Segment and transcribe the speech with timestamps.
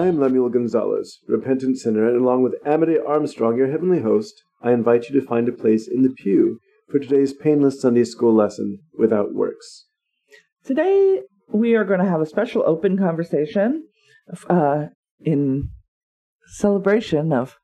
[0.00, 4.72] I am Lemuel Gonzalez, repentant sinner, and along with Amade Armstrong, your heavenly host, I
[4.72, 6.58] invite you to find a place in the pew
[6.90, 9.84] for today's painless Sunday school lesson without works.
[10.64, 13.88] Today, we are going to have a special open conversation
[14.48, 14.86] uh,
[15.20, 15.68] in
[16.46, 17.58] celebration of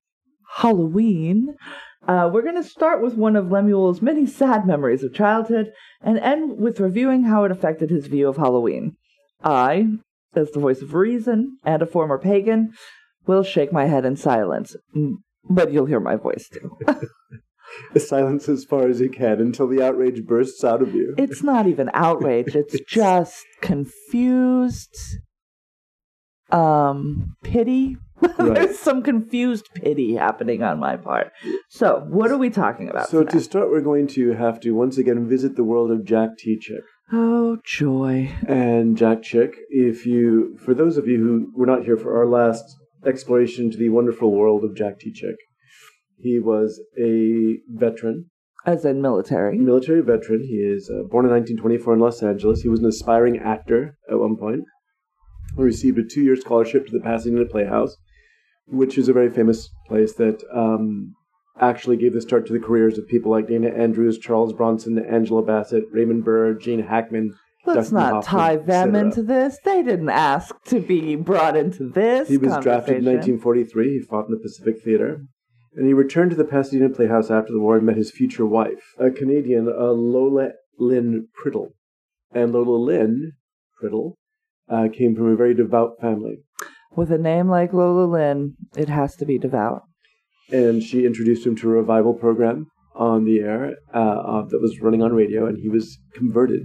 [0.57, 1.55] Halloween.
[2.07, 5.73] Uh, we're going to start with one of Lemuel's many sad memories of childhood
[6.03, 8.95] and end with reviewing how it affected his view of Halloween.
[9.43, 9.87] I,
[10.37, 12.73] as the voice of reason and a former pagan,
[13.27, 14.77] will shake my head in silence,
[15.49, 16.77] but you'll hear my voice too.
[17.99, 21.15] Silence as far as you can until the outrage bursts out of you.
[21.19, 24.97] It's not even outrage, it's just confused
[26.51, 27.97] um pity.
[28.39, 28.55] Right.
[28.55, 31.33] There's some confused pity happening on my part.
[31.69, 33.11] So, what are we talking about?
[33.11, 33.33] So today?
[33.33, 36.59] to start, we're going to have to once again visit the world of Jack T.
[37.09, 37.19] Chick.
[37.19, 38.33] Oh joy.
[38.47, 42.27] And Jack Chick, if you, for those of you who were not here for our
[42.27, 42.65] last
[43.07, 45.13] exploration to the wonderful world of Jack T.
[45.13, 45.37] Chick,
[46.19, 48.31] he was a veteran,
[48.65, 49.59] As in military.
[49.59, 50.41] military veteran.
[50.41, 52.63] He is uh, born in 1924 in Los Angeles.
[52.63, 54.65] He was an aspiring actor at one point.
[55.57, 57.97] He received a two-year scholarship to the Pasadena Playhouse,
[58.67, 61.15] which is a very famous place that um,
[61.61, 65.43] actually gave the start to the careers of people like Dana Andrews, Charles Bronson, Angela
[65.43, 67.35] Bassett, Raymond Burr, Gene Hackman.
[67.65, 69.59] Let's Dustin not Hoffman, tie them into this.
[69.65, 72.29] They didn't ask to be brought into this.
[72.29, 73.99] He was drafted in 1943.
[73.99, 75.23] He fought in the Pacific Theater.
[75.75, 78.95] And he returned to the Pasadena Playhouse after the war and met his future wife,
[78.99, 81.73] a Canadian, uh, Lola Lynn Priddle.
[82.33, 83.33] And Lola Lynn
[83.83, 84.15] Priddle
[84.71, 86.39] uh, came from a very devout family.
[86.97, 89.83] With a name like Lola Lynn, it has to be devout.
[90.51, 94.81] And she introduced him to a revival program on the air uh, uh, that was
[94.81, 96.63] running on radio, and he was converted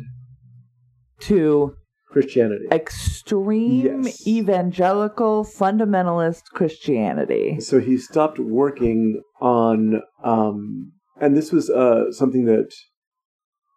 [1.21, 1.75] To
[2.09, 2.65] Christianity.
[2.71, 4.27] extreme Yes.
[4.27, 7.59] evangelical fundamentalist Christianity.
[7.59, 12.71] So he stopped working on, um, and this was uh, something that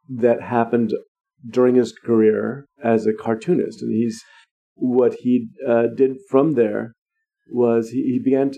[0.08, 0.92] that happened
[1.48, 3.82] during his career as a cartoonist.
[3.82, 4.22] And he's
[4.74, 6.92] what he uh, did from there
[7.50, 8.52] was he, he began.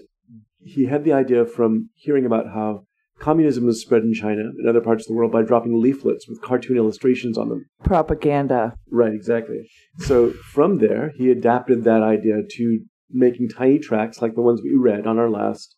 [0.66, 2.86] He had the idea from hearing about how
[3.20, 6.42] communism was spread in China and other parts of the world by dropping leaflets with
[6.42, 7.66] cartoon illustrations on them.
[7.84, 8.74] Propaganda.
[8.90, 9.68] Right, exactly.
[10.00, 14.74] So from there, he adapted that idea to making tiny tracks like the ones we
[14.76, 15.76] read on our last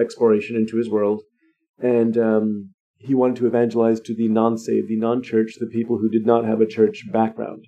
[0.00, 1.22] exploration into his world.
[1.78, 5.98] And um, he wanted to evangelize to the non saved, the non church, the people
[5.98, 7.66] who did not have a church background.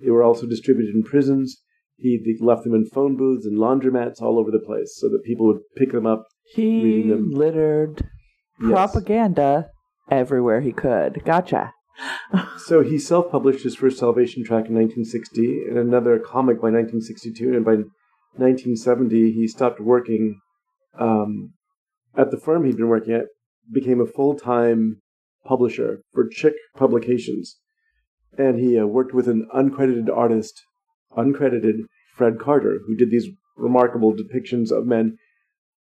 [0.00, 1.62] They were also distributed in prisons.
[1.96, 5.46] He left them in phone booths and laundromats all over the place so that people
[5.46, 6.26] would pick them up.
[6.54, 7.30] He them.
[7.30, 8.08] littered
[8.60, 8.70] Yes.
[8.70, 9.70] propaganda
[10.10, 11.24] everywhere he could.
[11.24, 11.72] Gotcha.
[12.56, 17.54] So he self published his first Salvation track in 1960 and another comic by 1962.
[17.54, 17.72] And by
[18.36, 20.40] 1970, he stopped working
[20.98, 21.52] um,
[22.16, 23.26] at the firm he'd been working at,
[23.72, 25.02] became a full time
[25.44, 27.58] publisher for Chick Publications.
[28.38, 30.62] And he uh, worked with an uncredited artist,
[31.16, 31.80] uncredited
[32.16, 35.16] Fred Carter, who did these remarkable depictions of men.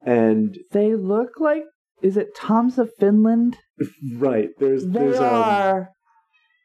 [0.05, 1.63] And They look like.
[2.01, 3.57] Is it Toms of Finland?
[4.17, 5.89] right, there's They there's um, are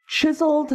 [0.09, 0.73] chiseled.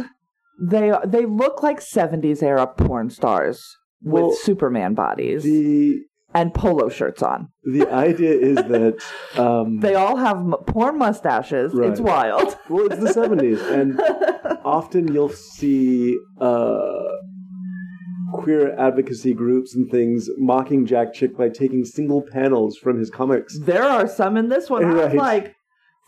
[0.61, 5.99] They are, they look like seventies era porn stars Well, with Superman bodies the
[6.35, 7.49] and polo shirts on.
[7.63, 8.97] the idea is that
[9.37, 11.73] um, They all have m- porn mustaches.
[11.73, 11.89] Right.
[11.91, 12.55] It's wild.
[12.69, 13.99] Well, it's the 70s, and
[14.65, 17.03] often you'll see uh,
[18.43, 23.57] queer advocacy groups and things mocking Jack Chick by taking single panels from his comics.
[23.59, 24.85] There are some in this one.
[24.85, 25.55] I was like,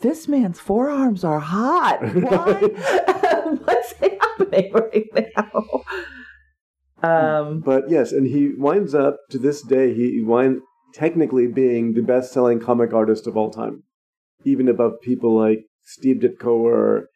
[0.00, 1.98] this man's forearms are hot.
[2.14, 2.60] Why?
[3.64, 5.82] What's happening right now?
[7.02, 10.60] Um, But yes, and he winds up to this day, he winds
[10.94, 13.82] technically being the best selling comic artist of all time,
[14.44, 17.08] even above people like Steve Ditko or,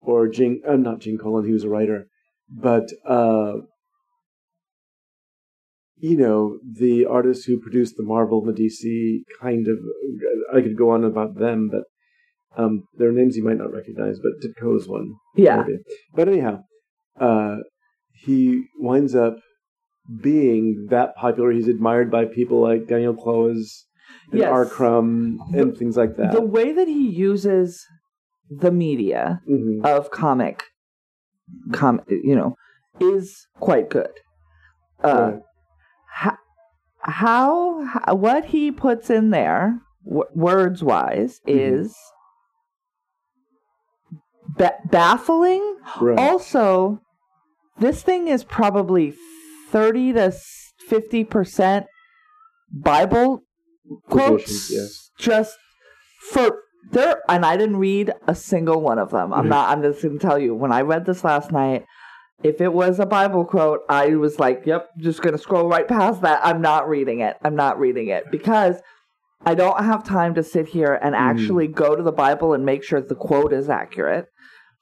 [0.00, 2.08] or Gene, uh, not Gene Colan, he was a writer,
[2.50, 3.54] but, uh,
[6.00, 9.78] you know, the artists who produced the Marvel Medici kind of,
[10.54, 11.82] I could go on about them, but
[12.62, 15.14] um, there are names you might not recognize, but Ditko is one.
[15.36, 15.62] yeah.
[15.62, 15.78] maybe.
[16.14, 16.62] But anyhow,
[17.20, 17.56] uh,
[18.12, 19.36] he winds up
[20.22, 21.50] being that popular.
[21.52, 23.84] He's admired by people like Daniel Clowes
[24.30, 24.48] and Yes.
[24.50, 24.66] R.
[24.66, 26.32] Crumb and things like that.
[26.32, 27.84] The way that he uses
[28.50, 29.84] the media Mhm.
[29.84, 30.62] of comic,
[31.72, 32.56] com, you know,
[33.00, 34.10] is quite good.
[35.04, 35.42] Uh, Right.
[36.20, 36.36] Ho-
[37.00, 41.56] how, how what he puts in there w- words wise Mhm.
[41.82, 41.96] is
[44.56, 46.18] ba- baffling Right.
[46.18, 47.00] also
[47.78, 49.14] this thing is probably
[49.70, 50.32] 30 to
[50.88, 51.86] fifty percent
[52.72, 53.42] Bible
[54.08, 55.10] quotes yes.
[55.18, 55.56] just
[56.30, 56.58] for
[56.90, 59.32] there and I didn't read a single one of them.
[59.32, 61.84] I'm not I'm just gonna tell you, when I read this last night,
[62.42, 66.22] if it was a Bible quote, I was like, Yep, just gonna scroll right past
[66.22, 66.40] that.
[66.44, 67.36] I'm not reading it.
[67.42, 68.76] I'm not reading it because
[69.44, 71.18] I don't have time to sit here and Mhm.
[71.18, 74.26] actually go to the Bible and make sure the quote is accurate.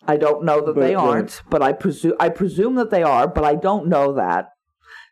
[0.08, 3.26] I don't know that But, they aren't, but I presume I presume that they are,
[3.26, 4.48] but I don't know that.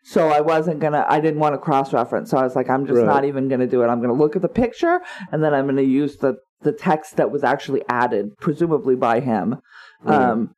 [0.03, 1.03] So I wasn't gonna.
[1.09, 2.29] I didn't want to cross reference.
[2.29, 3.07] So I was like, I'm just Right.
[3.07, 3.87] not even gonna do it.
[3.87, 5.01] I'm gonna look at the picture
[5.31, 9.57] and then I'm gonna use the the text that was actually added, presumably by him,
[10.03, 10.15] Right.
[10.15, 10.51] um,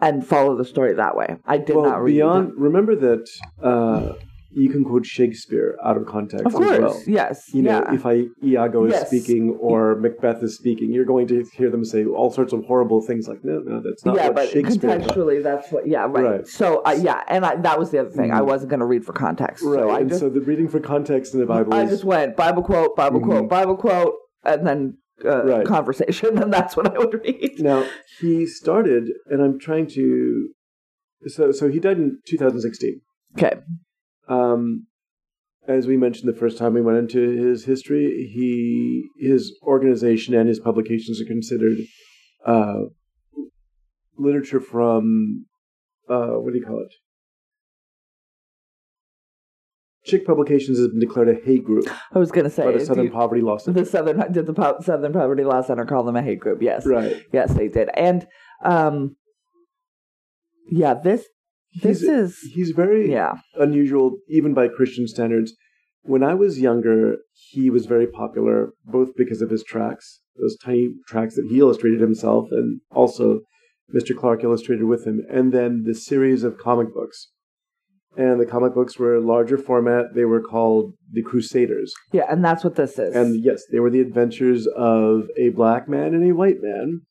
[0.00, 1.36] and follow the story that way.
[1.46, 2.12] I did well, not read.
[2.14, 2.52] beyond.
[2.56, 3.28] Remember that
[3.62, 4.14] uh,
[4.52, 6.44] you can quote Shakespeare out of context.
[6.46, 7.02] of as well.
[7.06, 7.94] yes, You know, yeah.
[7.94, 9.06] if I, Iago is Yes.
[9.06, 13.00] speaking or Macbeth is speaking, you're going to hear them say all sorts of horrible
[13.00, 15.86] things like, no, no, that's not yeah, what but Shakespeare thought." contextually, that's what.
[15.86, 16.24] Yeah, right.
[16.24, 16.46] Right.
[16.48, 18.32] So, uh, yeah, and I, that was the other thing.
[18.32, 18.46] I Mhm.
[18.46, 19.62] wasn't going to read for context.
[19.64, 21.90] Right, So I and just, so the reading for context in the Bible I is
[21.90, 23.24] just went Bible quote, Bible Mhm.
[23.24, 24.14] quote, Bible quote,
[24.44, 25.66] and then uh, Right.
[25.66, 27.60] conversation, and that's what I would read.
[27.60, 27.86] Now
[28.20, 30.50] he started, and I'm trying to.
[31.26, 33.00] So, so he died in 2016.
[33.36, 33.60] Okay.
[34.28, 34.86] Um,
[35.68, 40.48] as we mentioned the first time we went into his history, he his organization and
[40.48, 41.78] his publications are considered
[42.46, 42.80] uh,
[44.16, 45.46] literature from
[46.08, 46.92] uh, what do you call it?
[50.04, 52.84] Chick Publications has been declared a hate group I was going to say by the
[52.84, 53.80] Southern you- Poverty Law Center.
[53.80, 56.62] the Southern did the Po- Southern Poverty Law Center call them a hate group?
[56.62, 57.22] Yes, Right.
[57.32, 58.26] yes, they did, and
[58.64, 59.16] um,
[60.70, 61.26] yeah, this
[61.82, 65.54] this He's, is he's very yeah, unusual even by Christian standards.
[66.02, 70.94] When I was younger, he was very popular both because of his tracks, those tiny
[71.06, 73.40] tracks that he illustrated himself, and also
[73.94, 74.16] Mr.
[74.16, 77.30] Clark illustrated with him, and then the series of comic books.
[78.16, 80.14] And the comic books were larger format.
[80.14, 81.92] They were called The Crusaders.
[82.12, 83.14] yeah, and that's what this is.
[83.14, 87.02] And yes, they were the adventures of a black man and a white man.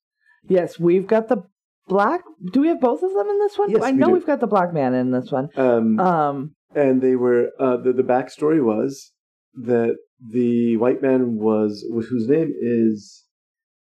[0.48, 1.44] yes, we've got the
[1.88, 2.22] black.
[2.51, 3.69] Do we have both of them in this one?
[3.72, 4.12] Yes, I we know do.
[4.13, 5.50] we've got the black man in this one.
[5.56, 9.12] Um, Um, and they were uh, the the backstory was
[9.56, 9.96] that
[10.31, 13.24] the white man was whose name is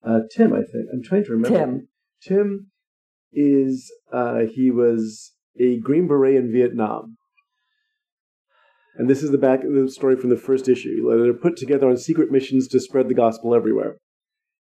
[0.02, 0.52] uh, Tim.
[0.54, 1.58] I think I'm trying to remember.
[1.58, 1.88] Tim.
[2.22, 2.70] Tim
[3.32, 7.16] is uh, he was a Green Beret in Vietnam.
[8.96, 11.08] And this is the back of the story from the first issue.
[11.22, 13.96] They're put together on secret missions to spread the gospel everywhere.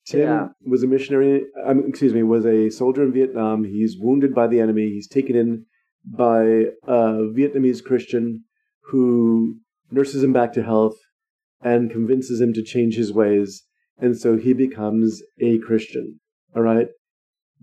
[0.07, 0.47] Tim Yeah.
[0.65, 1.45] was a missionary.
[1.63, 3.63] Um, excuse me, was a soldier in Vietnam.
[3.65, 4.89] He's wounded by the enemy.
[4.89, 5.65] He's taken in
[6.05, 6.43] by
[6.87, 8.45] a Vietnamese Christian
[8.85, 9.57] who
[9.91, 10.97] nurses him back to health
[11.61, 13.63] and convinces him to change his ways.
[13.97, 16.19] And so he becomes a Christian.
[16.55, 16.87] All right.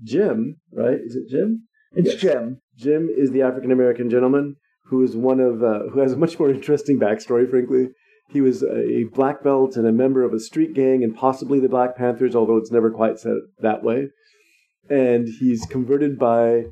[0.03, 0.99] Jim, right?
[1.01, 1.67] Is it Jim?
[1.95, 2.21] It's Yes.
[2.21, 2.61] Jim.
[2.77, 4.57] Jim is the African American gentleman
[4.87, 7.49] who is one of uh, who has a much more interesting backstory.
[7.49, 7.89] Frankly,
[8.31, 11.69] he was a black belt and a member of a street gang and possibly the
[11.69, 14.09] Black Panthers, although it's never quite said that way.
[14.89, 16.65] And he's converted by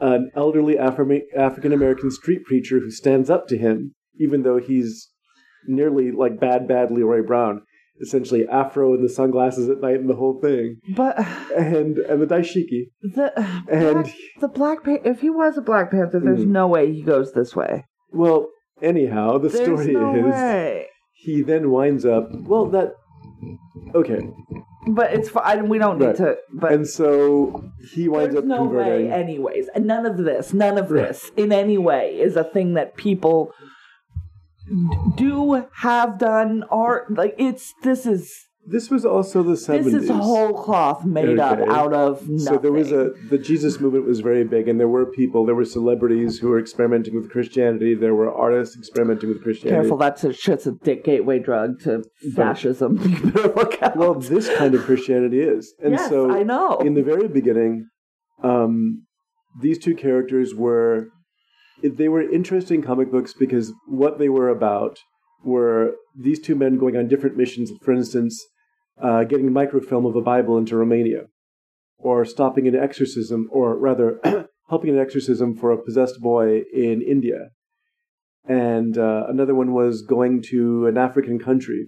[0.00, 5.10] an elderly Afri- African American street preacher who stands up to him, even though he's
[5.66, 7.62] nearly like bad, bad Leroy Brown.
[8.00, 11.18] Essentially, afro and the sunglasses at night and the whole thing, But
[11.56, 13.32] and and the dashiki, the
[13.70, 16.48] and black, the Black Pan- if he was a Black Panther, there's Mhm.
[16.48, 17.84] no way he goes this way.
[18.12, 18.48] well,
[18.82, 20.86] anyhow, the There's story no is way.
[21.12, 22.94] he then winds up well that
[23.94, 24.20] okay
[24.88, 25.68] But it's fine.
[25.68, 26.16] We don't need Right.
[26.16, 26.36] to.
[26.54, 29.68] But and so he winds up no converting way, anyways.
[29.74, 31.08] And none of this, none of Right.
[31.08, 33.52] this, in any way, is a thing that people
[35.16, 37.74] do have done or like it's.
[37.82, 42.20] This is this was also the 70s this is whole cloth made up out of
[42.28, 42.38] nothing.
[42.38, 45.54] so there was a the jesus movement was very big and there were people there
[45.54, 50.24] were celebrities who were experimenting with christianity there were artists experimenting with christianity Careful, that's
[50.24, 52.04] a shit's a dick gateway drug to
[52.36, 52.98] fascism.
[53.02, 53.96] you better look out.
[53.96, 56.78] well this kind of christianity is and yes, so I know.
[56.78, 57.88] in the very beginning,
[58.42, 59.06] um,
[59.60, 61.08] these two characters were
[61.82, 64.98] they were interesting comic books because what they were about
[65.42, 67.70] were these two men going on different missions.
[67.82, 68.44] For instance,
[69.00, 71.26] uh, getting microfilm of a Bible into Romania,
[71.98, 74.20] or stopping an exorcism, or rather,
[74.68, 77.50] helping an exorcism for a possessed boy in India.
[78.46, 81.86] And uh, another one was going to an African country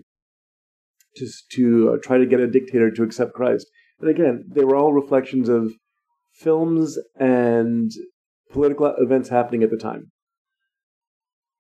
[1.16, 3.66] to to uh, try to get a dictator to accept Christ.
[4.00, 5.72] And again, they were all reflections of
[6.32, 7.90] films and
[8.52, 10.10] political events happening at the time.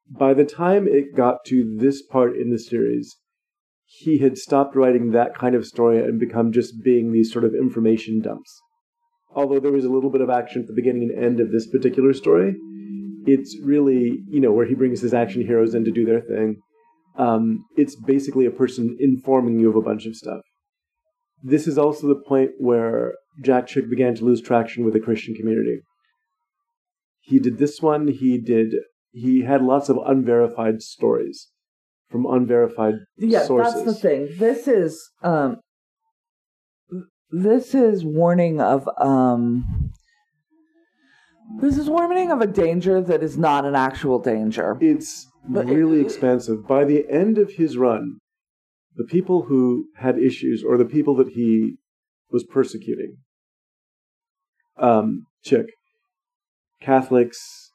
[0.08, 3.16] By the time it got to this part in the series,
[3.86, 7.54] he had stopped writing that kind of story and become just being these sort of
[7.54, 8.60] information dumps.
[9.34, 11.66] Although there was a little bit of action at the beginning and end of this
[11.66, 12.54] particular story,
[13.24, 16.56] it's really you know where he brings his action heroes in to do their thing.
[17.16, 20.40] Um, it's basically a person informing you of a bunch of stuff.
[21.42, 25.34] This is also the point where Jack Chick began to lose traction with the Christian
[25.34, 25.80] community.
[27.22, 28.08] He did this one.
[28.08, 28.74] He did.
[29.12, 31.48] He had lots of unverified stories
[32.10, 33.74] from unverified Yeah, sources.
[33.84, 34.28] that's the thing.
[34.38, 35.60] This is um
[37.30, 39.92] this is warning of um
[41.60, 44.76] this is warning of a danger that is not an actual danger.
[44.80, 46.66] It's But it- really expansive.
[46.66, 48.18] By the end of his run,
[48.96, 51.76] the people who had issues or the people that he
[52.30, 53.18] was persecuting,
[54.76, 55.66] um, Chick,
[56.82, 57.70] Catholics,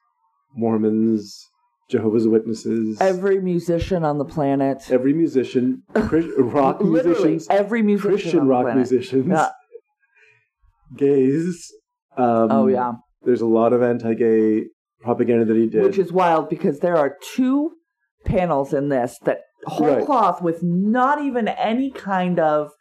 [0.55, 1.47] Mormons,
[1.89, 5.83] Jehovah's Witnesses, Every musician on the planet, every musician,
[6.37, 8.77] rock musicians, every musician Christian on the rock planet.
[8.91, 9.49] musicians, Yeah.
[10.97, 11.71] gays.
[12.17, 14.65] Um, Oh yeah, There's a lot of anti-gay
[15.01, 15.83] propaganda that he did.
[15.83, 17.71] which is wild because there are two
[18.25, 20.05] panels in this that whole Right.
[20.05, 22.71] cloth with not even any kind of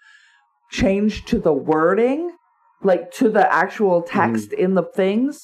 [0.71, 2.33] change to the wording,
[2.83, 4.61] like to the actual text Mm-hmm.
[4.65, 5.41] in the things,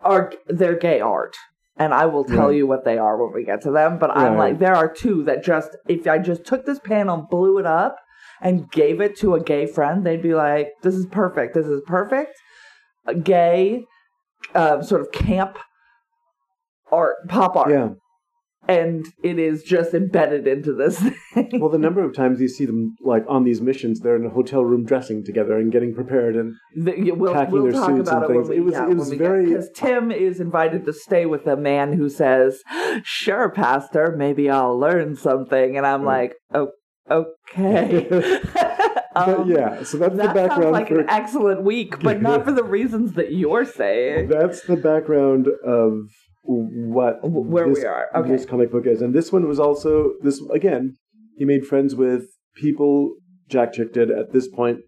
[0.00, 1.36] are they're gay art.
[1.76, 2.56] And I will tell Right.
[2.56, 3.98] you what they are when we get to them.
[3.98, 7.58] But I'm like, there are two that just, if I just took this panel, blew
[7.58, 7.96] it up,
[8.40, 11.54] and gave it to a gay friend, they'd be like, this is perfect.
[11.54, 12.34] This is perfect.
[13.06, 13.84] A gay,
[14.56, 15.56] uh, sort of camp
[16.90, 17.88] art, pop art yeah.
[18.66, 20.98] And it is just embedded into this
[21.34, 21.50] thing.
[21.60, 24.30] Well, the number of times you see them like on these missions, they're in a
[24.30, 27.86] hotel room dressing together and getting prepared, and The- you- we'll packing we'll their talk
[27.96, 28.48] suits about and it things.
[28.48, 31.56] we It was- yeah, it was very- because Tim is invited to stay with a
[31.56, 32.62] man who says,
[33.04, 36.68] "Sure, Pastor, maybe I'll learn something," and I'm like, "Oh,
[37.10, 38.06] okay."
[38.54, 39.82] but Um, yeah.
[39.82, 42.62] So that's the That sounds background like for an excellent week, but not for the
[42.64, 44.28] reasons that you're saying.
[44.28, 45.92] that's the background of
[46.42, 48.08] what Where this, we are.
[48.14, 48.30] Okay.
[48.30, 50.96] this comic book is, and this one was also this again.
[51.36, 52.24] He made friends with
[52.56, 53.14] people
[53.48, 54.80] Jack Chick did at this point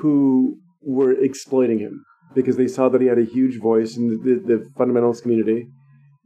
[0.00, 4.16] who were exploiting him because they saw that he had a huge voice in the,
[4.16, 5.66] the, the fundamentalist community,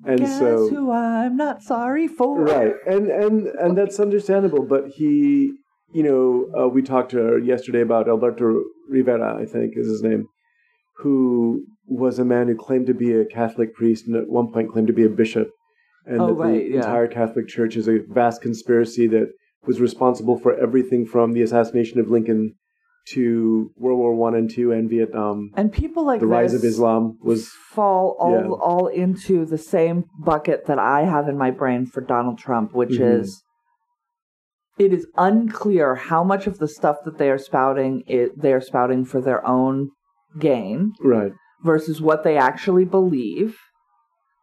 [0.07, 2.40] and Guess so who I'm not sorry for.
[2.43, 5.52] right and and and that's understandable but he
[5.93, 10.26] you know uh, we talked to yesterday about alberto rivera i think is his name
[11.00, 14.71] who was a man who claimed to be a catholic priest and at one point
[14.73, 15.49] claimed to be a bishop
[16.07, 16.76] and Oh, that right, the yeah.
[16.76, 19.28] entire catholic church is a vast conspiracy that
[19.66, 22.54] was responsible for everything from the assassination of lincoln
[23.14, 27.19] to world war one and two and vietnam And people like the rise of islam
[27.23, 28.49] was fall all Yeah.
[28.69, 32.97] all into the same bucket that I have in my brain for Donald Trump, which
[32.99, 33.21] Mhm.
[33.21, 33.42] is
[34.78, 38.61] it is unclear how much of the stuff that they are spouting it they are
[38.71, 39.90] spouting for their own
[40.39, 41.33] gain right
[41.65, 43.57] versus what they actually believe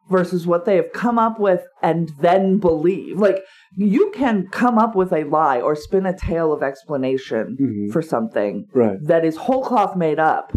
[0.10, 3.20] versus what they have come up with and then believe.
[3.20, 3.44] Like
[3.76, 7.92] you can come up with a lie or spin a tale of explanation Mhm.
[7.92, 10.54] for something right that is whole cloth made up.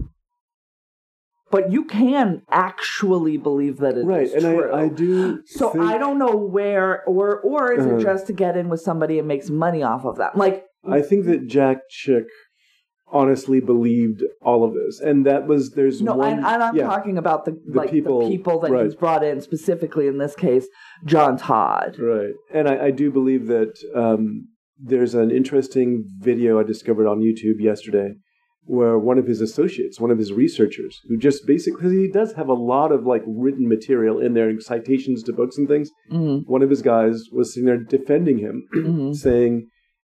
[1.51, 4.71] But you can actually believe that it is right and true.
[4.71, 7.97] I, I do so think- I don't know where or or is Uh-huh.
[7.97, 10.37] it just to get in with somebody and makes money off of that?
[10.37, 12.27] Like I think that Jack Chick
[13.13, 16.29] honestly believed all of this, and that was there's no, one.
[16.39, 18.85] and, and I'm yeah, talking about the, like people- the people that right.
[18.85, 20.67] he's brought in specifically in this case,
[21.05, 21.97] John Todd.
[21.99, 24.49] right, and I, I do believe that um,
[24.79, 28.15] there's an interesting video I discovered on YouTube yesterday
[28.65, 32.49] where one of his associates, one of his researchers, who just basically he does have
[32.49, 35.91] a lot of like written material in there, citations to books and things.
[36.13, 39.15] Mhm, One of his guys was sitting there defending him, mhm.
[39.17, 39.67] saying,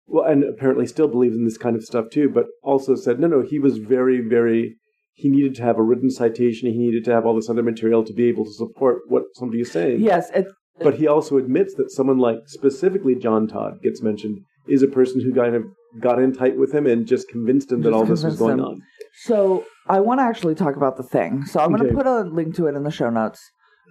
[0.07, 3.27] well, and apparently still believes in this kind of stuff too, but also said, no,
[3.27, 4.77] no, he was very, very,
[5.15, 8.05] he needed to have a written citation, he needed to have all this other material
[8.05, 10.01] to be able to support what somebody is saying.
[10.01, 10.47] Yes, it,
[10.81, 15.21] But he also admits that someone like specifically John Todd gets mentioned is a person
[15.21, 15.65] who kind of
[16.01, 18.65] got in tight with him and just convinced him that all this was going him.
[18.65, 18.83] on.
[19.23, 21.45] So I want to actually talk about the thing.
[21.45, 23.41] So I'm going to put a link to it in the show notes,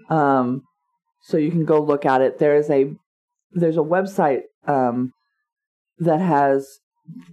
[0.09, 0.63] um,
[1.21, 2.39] so you can go look at it.
[2.39, 2.93] There is a
[3.53, 5.13] there's a website um,
[5.99, 6.79] that has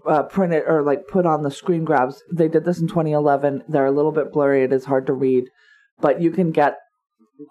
[0.07, 2.23] uh, printed or like put on the screen grabs.
[2.33, 3.65] They did this in 2011.
[3.69, 4.65] They're a little bit blurry.
[4.65, 5.45] It is hard to read,
[6.01, 6.77] but you can get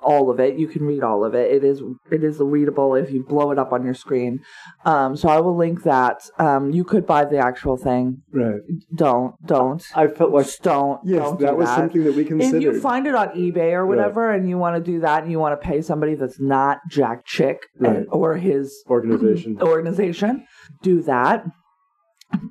[0.01, 0.57] all of it.
[0.57, 1.51] You can read all of it.
[1.51, 1.81] It is
[2.11, 4.39] it is readable if you blow it up on your screen.
[4.85, 6.21] Um, so I will link that.
[6.37, 8.21] Um, you could buy the actual thing.
[8.31, 8.61] Right.
[8.95, 9.83] Don't don't.
[9.95, 10.99] I felt like, Just don't.
[11.03, 11.75] yes, don't that do was that.
[11.77, 12.57] something that we considered.
[12.57, 15.31] If you find it on eBay or whatever, and you want to do that, and
[15.31, 17.95] you want to pay somebody that's not Jack Chick Right.
[17.97, 19.61] and, or his organization.
[19.61, 20.45] organization,
[20.81, 21.45] do that.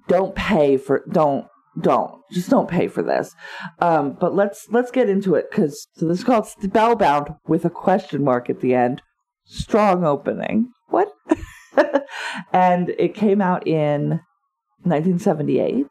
[0.08, 1.04] Don't pay for.
[1.12, 1.46] Don't
[1.80, 3.34] don't just don't pay for this.
[3.80, 7.70] Um, but let's let's get into it because so this is called Spellbound with a
[7.70, 9.02] question mark at the end.
[9.44, 10.70] Strong opening.
[10.88, 11.08] What?
[12.52, 14.20] and it came out in
[14.82, 15.86] 1978.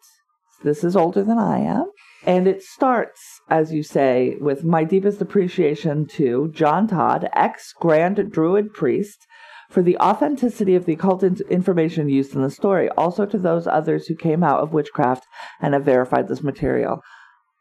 [0.63, 1.91] This is older than I am.
[2.25, 8.32] And it starts, as you say, with my deepest appreciation to John Todd, ex Grand
[8.32, 9.25] Druid priest,
[9.69, 14.07] for the authenticity of the occult information used in the story, also to those others
[14.07, 15.25] who came out of witchcraft
[15.62, 17.01] and have verified this material.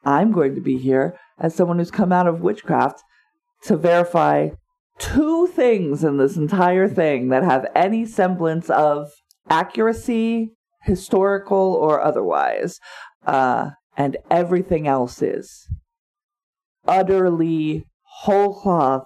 [0.05, 3.03] I'm going to be here as someone who's come out of witchcraft
[3.65, 4.51] to verify
[4.99, 9.11] two things in this entire thing that have any semblance of
[9.51, 12.79] accuracy, historical or otherwise.
[13.27, 15.69] Uh, and everything else is
[16.87, 17.85] utterly
[18.21, 19.05] whole cloth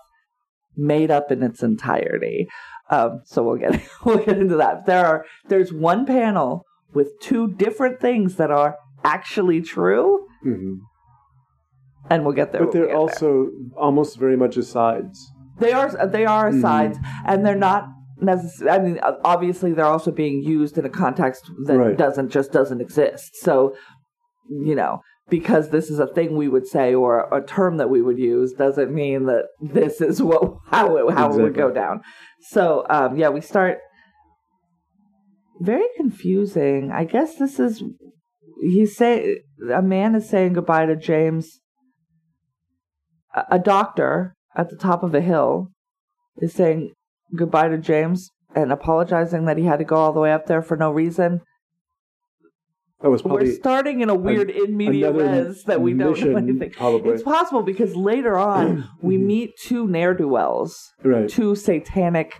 [0.76, 2.48] made up in its entirety.
[2.90, 4.86] Um, so we'll get we'll get into that.
[4.86, 10.74] There are there's one panel with two different things that are actually true, hmm
[12.08, 12.64] and we'll get there.
[12.64, 15.30] But they're get also almost very much asides.
[15.58, 16.58] they are they are Mhm.
[16.58, 17.86] asides, and they're not
[18.20, 18.70] necessarily.
[18.70, 21.96] I mean, obviously they're also being used in a context that Right.
[21.96, 23.36] doesn't just doesn't exist.
[23.36, 23.74] So
[24.48, 25.00] you know.
[25.30, 28.52] Because this is a thing we would say or a term that we would use
[28.52, 32.02] doesn't mean that this is what how it, how it would go down.
[32.50, 33.78] So um, yeah, we start
[35.60, 36.90] very confusing.
[36.90, 37.82] I guess this is
[38.60, 39.38] he's say
[39.72, 41.60] a man is saying goodbye to James.
[43.34, 45.70] A, a doctor at the top of a hill
[46.38, 46.92] is saying
[47.36, 50.62] goodbye to James and apologizing that he had to go all the way up there
[50.62, 51.40] for no reason.
[53.02, 56.70] That was We're starting in a weird in media res that we don't know anything.
[56.70, 57.12] probably.
[57.14, 59.24] It's possible because later on we Mhm.
[59.24, 61.26] meet two ne'er do wells right.
[61.28, 62.34] two satanic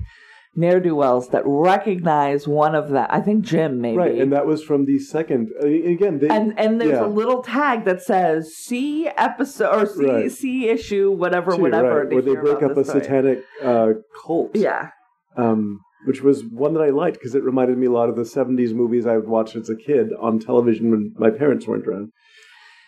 [0.55, 3.07] ne'er do wells that recognize one of them.
[3.09, 3.97] I think Jim maybe.
[3.97, 5.49] Right, and that was from the second.
[5.63, 7.07] uh, Again, they, and and there's yeah.
[7.07, 10.31] a little tag that says "see episode" or "see Right.
[10.31, 12.01] see issue," whatever, too, whatever.
[12.05, 13.01] right, where they break up a story.
[13.03, 13.93] satanic uh,
[14.27, 14.51] cult.
[14.55, 14.89] Yeah,
[15.37, 18.23] um, which was one that I liked because it reminded me a lot of the
[18.23, 22.13] '70s movies I would watch as a kid on television when my parents weren't around.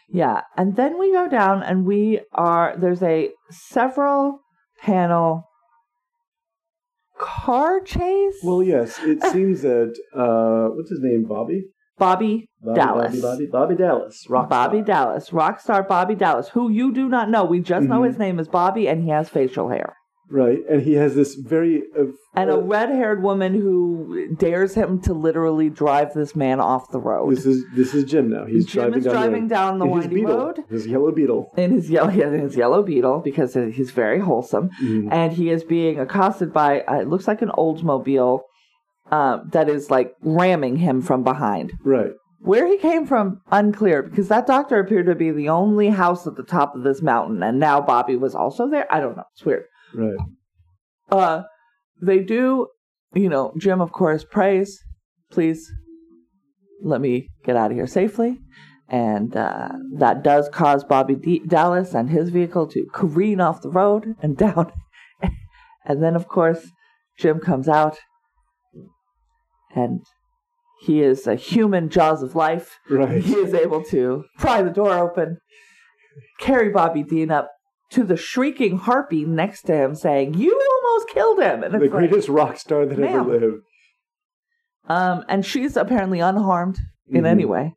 [0.09, 0.42] yeah.
[0.57, 4.40] And then we go down, and we are there's a several
[4.81, 5.48] panel
[7.18, 8.37] car chase.
[8.42, 11.64] Well, yes, it seems that uh, what's his name, Bobby?
[11.98, 13.20] Bobby, Bobby Dallas.
[13.20, 14.85] Bobby, Bobby, Bobby Dallas, rock Bobby star.
[14.87, 17.44] Dallas, rock star Bobby Dallas, who you do not know.
[17.44, 18.07] We just know Mhm.
[18.07, 19.96] his name is Bobby, and he has facial hair.
[20.33, 20.59] Right?
[20.68, 25.12] And he has this very uh, and a uh, red-haired woman who dares him to
[25.12, 27.31] literally drive this man off the road.
[27.31, 28.47] This is this is Jim now.
[28.47, 31.53] He's Jim driving is down driving the, down the windy beetle, road his yellow beetle.
[31.57, 35.09] in his yellow in his yellow beetle because he's very wholesome, Mhm.
[35.12, 38.40] and he is being accosted by uh, it looks like an Oldsmobile
[39.11, 41.75] um, that is like ramming him from behind.
[41.85, 42.12] Right.
[42.40, 46.35] Where he came from, unclear, because that doctor appeared to be the only house at
[46.35, 48.92] the top of this mountain, and now Bobby was also there.
[48.92, 49.23] I don't know.
[49.35, 49.64] It's weird.
[49.94, 50.18] Right.
[51.11, 51.42] uh
[52.00, 52.68] they do
[53.14, 54.83] you know jim of course prays
[55.31, 55.70] please
[56.83, 58.38] let me get out of here safely
[58.88, 63.70] and uh, that does cause bobby D- dallas and his vehicle to careen off the
[63.70, 64.72] road and down
[65.85, 66.66] and then of course
[67.18, 67.98] jim comes out
[69.74, 70.00] and
[70.81, 73.22] he is a human jaws of life Right.
[73.22, 75.38] he is able to pry the door open,
[76.40, 77.48] carry Bobby Dean up
[77.92, 81.92] to the shrieking harpy next to him, saying, "You almost killed him!" And the it's
[81.92, 83.20] like, greatest rock star that Ma'am.
[83.20, 83.62] ever lived.
[84.88, 86.78] um, and she's apparently unharmed
[87.09, 87.26] in Mhm.
[87.26, 87.74] any way.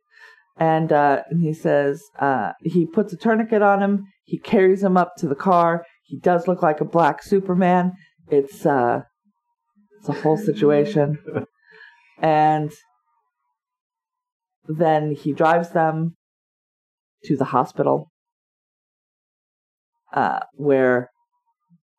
[0.58, 4.06] And, uh, and he says uh, he puts a tourniquet on him.
[4.24, 5.84] He carries him up to the car.
[6.02, 7.92] He does look like a black Superman.
[8.28, 9.02] It's uh,
[9.98, 11.18] it's a whole situation.
[12.18, 12.72] and
[14.68, 16.16] then he drives them
[17.24, 18.10] to the hospital,
[20.16, 21.10] uh, where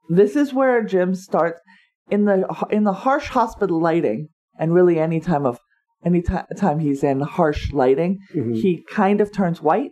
[0.10, 1.62] this is where Jim starts
[2.10, 4.28] in the in the harsh hospital lighting,
[4.60, 5.60] and really any time of
[6.06, 8.56] any ti- time he's in harsh lighting, Mhm.
[8.56, 9.92] he kind of turns white.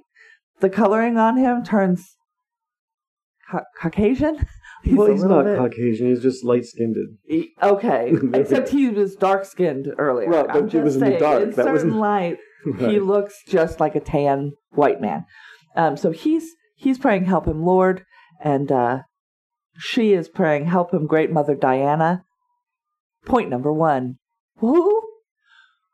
[0.59, 2.15] The coloring on him turns
[3.51, 4.45] ca- Caucasian.
[4.87, 6.07] well, he's not bit- Caucasian.
[6.07, 6.95] He's just light skinned.
[7.61, 10.29] okay, except he was dark skinned earlier.
[10.29, 11.41] Well, but it was in the dark.
[11.43, 12.37] In That certain wasn't- light,
[12.79, 15.25] he looks just like a tan white man.
[15.75, 18.03] Um, so he's he's praying, "Help him, Lord,"
[18.43, 18.99] and uh,
[19.77, 22.23] she is praying, "Help him, Great Mother Diana."
[23.25, 24.17] Point number one.
[24.57, 25.01] Who?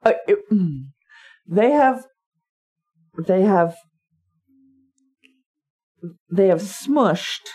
[0.03, 0.87] Uh, it- mm.
[1.47, 2.05] they have.
[3.17, 3.75] They have.
[6.31, 7.47] They have smushed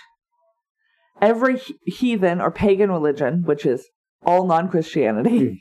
[1.20, 3.88] every heathen or pagan religion, which is
[4.24, 5.56] all non Christianity, Mm.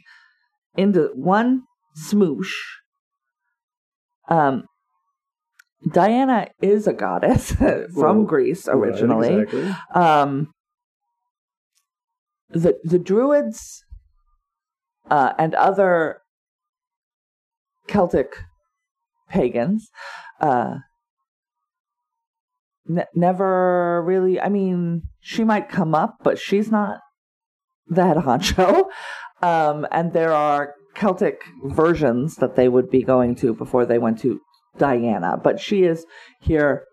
[0.78, 1.64] into one
[1.98, 2.54] smoosh.
[4.28, 4.66] Um,
[5.92, 9.42] Diana is a goddess from Well, Greece Right, originally.
[9.42, 9.72] exactly.
[9.94, 10.52] Um,
[12.50, 13.84] the the Druids
[15.10, 16.22] uh, and other
[17.88, 18.36] Celtic
[19.30, 19.90] pagans
[20.42, 20.76] uh,
[22.88, 24.40] ne- never really.
[24.40, 27.00] I mean, she might come up, but she's not
[27.88, 28.86] the head honcho.
[29.42, 34.18] Um, and there are Celtic versions that they would be going to before they went
[34.22, 34.40] to
[34.78, 36.06] Diana, but she is
[36.42, 36.84] here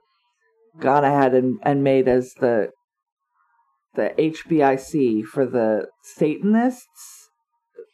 [0.80, 2.70] gone ahead and, and made as the
[3.94, 7.28] the HBIC for the Satanists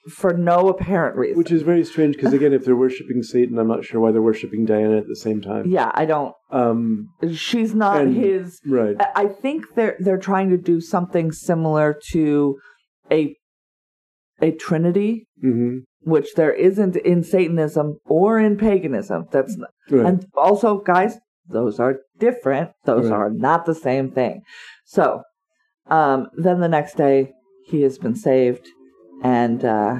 [0.09, 1.37] for no apparent reason.
[1.37, 4.22] Which is very strange because again, if they're worshiping Satan, I'm not sure why they're
[4.22, 5.68] worshiping Diana at the same time.
[5.68, 6.35] yeah, I don't.
[6.51, 8.61] Um, She's not And- his.
[8.66, 8.96] right.
[9.16, 12.59] I- think they're they're trying to do something similar to
[13.11, 13.35] a
[14.40, 19.26] a Trinity, hmm which there isn't in Satanism or in paganism.
[19.30, 20.06] That's not, Right.
[20.06, 22.70] and also, guys, those are different.
[22.84, 23.16] Those Right.
[23.16, 24.42] are not the same thing.
[24.84, 25.22] So,
[25.88, 27.32] um, then the next day,
[27.64, 28.66] he has been saved,
[29.22, 29.96] and uh,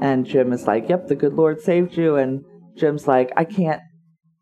[0.00, 2.44] and Jim is like, "Yep, the good Lord saved you." And
[2.76, 3.82] Jim's like, "I can't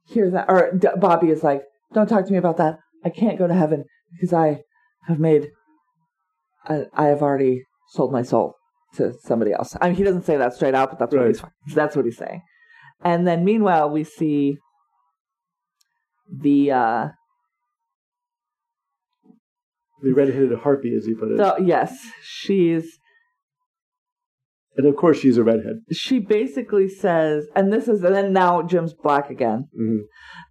[0.07, 1.63] hear that." Or D- Bobby is like,
[1.95, 2.79] "Don't talk to me about that.
[3.05, 4.63] I can't go to heaven because I
[5.07, 5.49] have made,
[6.67, 8.55] I, I have already sold my soul."
[8.97, 9.77] To somebody else.
[9.81, 11.43] I mean, he doesn't say that straight out, but that's what he's
[11.75, 12.43] that's what he's saying.
[13.03, 14.57] And then meanwhile, we see
[16.33, 17.09] the uh
[20.03, 22.99] the red-headed harpy, as he put it, the yes, she's
[24.77, 25.77] and of course she's a redhead.
[25.91, 29.69] she basically says and this is and then now Jim's black again.
[29.75, 29.99] hmm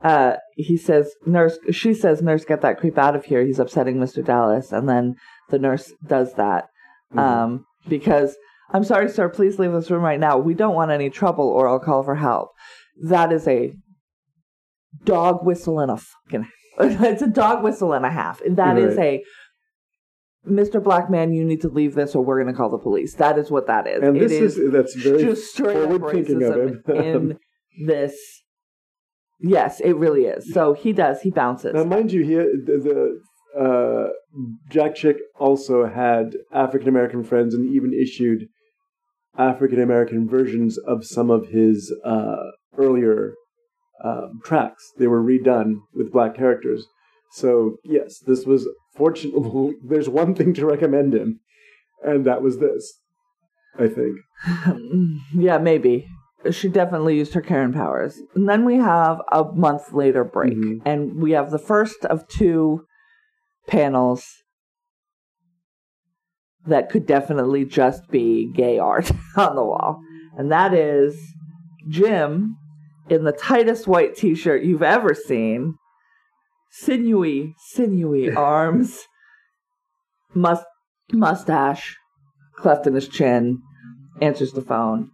[0.01, 3.45] Uh he says nurse she says nurse get that creep out of here.
[3.45, 4.25] He's upsetting Mr.
[4.25, 5.15] Dallas and then
[5.49, 6.65] the nurse does that.
[7.13, 7.19] Mhm.
[7.19, 8.35] Um because
[8.71, 10.37] I'm sorry sir, please leave this room right now.
[10.37, 12.49] We don't want any trouble or I'll call for help.
[13.03, 13.73] That is a
[15.03, 16.47] dog whistle and a fucking
[16.79, 18.41] it's a dog whistle and a half.
[18.45, 19.23] That is a
[20.49, 20.83] Mr.
[20.83, 23.15] Black Man, you need to leave this or we're going to call the police.
[23.15, 24.03] That is what that is.
[24.03, 26.83] and It this is, that's very just straight up thinking of him.
[26.87, 27.39] in
[27.85, 28.15] this.
[29.39, 30.53] Yes, it really is.
[30.53, 31.21] So he does.
[31.21, 31.73] He bounces.
[31.73, 33.21] now, mind you, here the, the
[33.59, 34.07] uh,
[34.69, 38.47] Jack Chick also had African American friends and even issued
[39.37, 42.35] African American versions of some of his uh,
[42.77, 43.33] earlier
[44.03, 44.91] um, tracks.
[44.97, 46.85] They were redone with black characters.
[47.33, 49.75] So yes, this was fortunately.
[49.83, 51.39] There's one thing to recommend him,
[52.03, 52.93] and that was this.
[53.77, 54.17] I think.
[55.33, 56.07] yeah, maybe.
[56.51, 58.21] She definitely used her Karen powers.
[58.35, 60.81] And then we have a month later break, Mhm.
[60.85, 62.85] and we have the first of two
[63.67, 64.25] panels
[66.65, 70.01] that could definitely just be gay art on the wall.
[70.37, 71.17] And that is
[71.87, 72.57] Jim
[73.09, 75.75] in the tightest white t shirt you've ever seen,
[76.71, 79.03] sinewy, sinewy arms,
[80.33, 80.65] must-
[81.11, 81.95] mustache,
[82.57, 83.61] cleft in his chin,
[84.21, 85.11] answers the phone.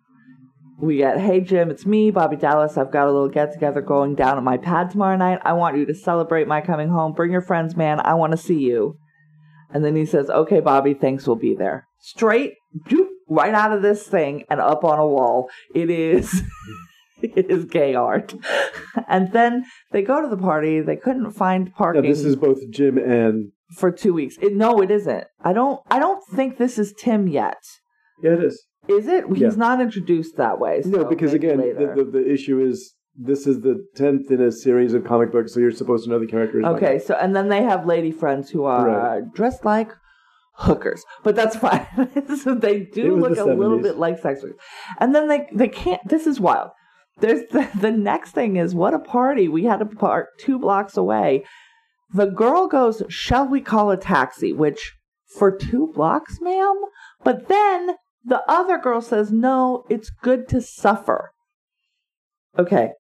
[0.82, 2.76] We get, hey Jim, it's me, Bobby Dallas.
[2.76, 5.39] I've got a little get together going down at my pad tomorrow night.
[5.44, 7.13] I want you to celebrate my coming home.
[7.13, 8.00] Bring your friends, man.
[8.00, 8.98] I want to see you.
[9.70, 11.88] And then he says, okay, Bobby, thanks, we'll be there.
[12.00, 12.56] Straight,
[12.89, 15.50] doop, right out of this thing and up on a wall.
[15.76, 16.41] It is.
[17.24, 18.34] It is gay art.
[19.08, 20.82] And then they go to the party.
[20.82, 24.38] They couldn't find Now, parking this is both Jim and for two weeks.
[24.41, 25.26] It, no, it isn't.
[25.39, 25.80] I don't.
[25.91, 27.62] I don't think this is Tim yet.
[28.24, 28.65] yeah, it is.
[28.88, 29.26] Is it?
[29.30, 29.48] Yeah.
[29.48, 30.82] He's not introduced that way.
[30.86, 34.94] No, because again, the, the, the issue is this is the tenth in a series
[34.94, 36.65] of comic books, so you're supposed to know the characters.
[36.65, 37.00] okay.
[37.00, 39.91] So and then they have lady friends who are dressed like
[40.56, 41.86] hookers, but that's fine.
[42.38, 44.60] so they do look the a little bit like sex workers.
[45.00, 46.02] And then they they can't.
[46.08, 46.72] This is wild.
[47.20, 49.48] There's the, the next thing is what a party.
[49.48, 51.44] We had a park two blocks away.
[52.13, 54.94] The girl goes, "Shall we call a taxi?" Which
[55.38, 56.76] for two blocks, ma'am.
[57.24, 61.31] But then the other girl says, "No, it's good to suffer."
[62.57, 62.91] Okay.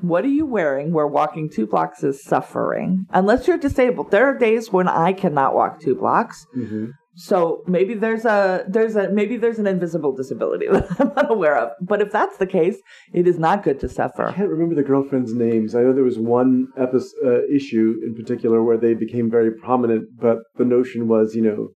[0.00, 3.06] What are you wearing where walking two blocks is suffering?
[3.10, 4.10] Unless you're disabled.
[4.10, 6.46] There are days when I cannot walk two blocks.
[6.56, 6.92] Mhm.
[7.16, 11.72] So maybe there's a there's a maybe there's an invisible disability that I'm unaware of.
[11.82, 12.78] But if that's the case,
[13.12, 14.26] it is not good to suffer.
[14.28, 15.74] I can't remember the girlfriends' names.
[15.74, 20.08] I know there was one episode, uh, issue in particular where they became very prominent,
[20.18, 21.68] but the notion was, you know,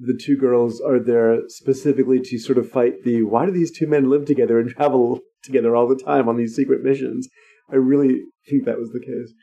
[0.00, 3.86] the two girls are there specifically to sort of fight the why do these two
[3.86, 7.28] men live together and travel together all the time on these secret missions?
[7.70, 9.34] I really think that was the case.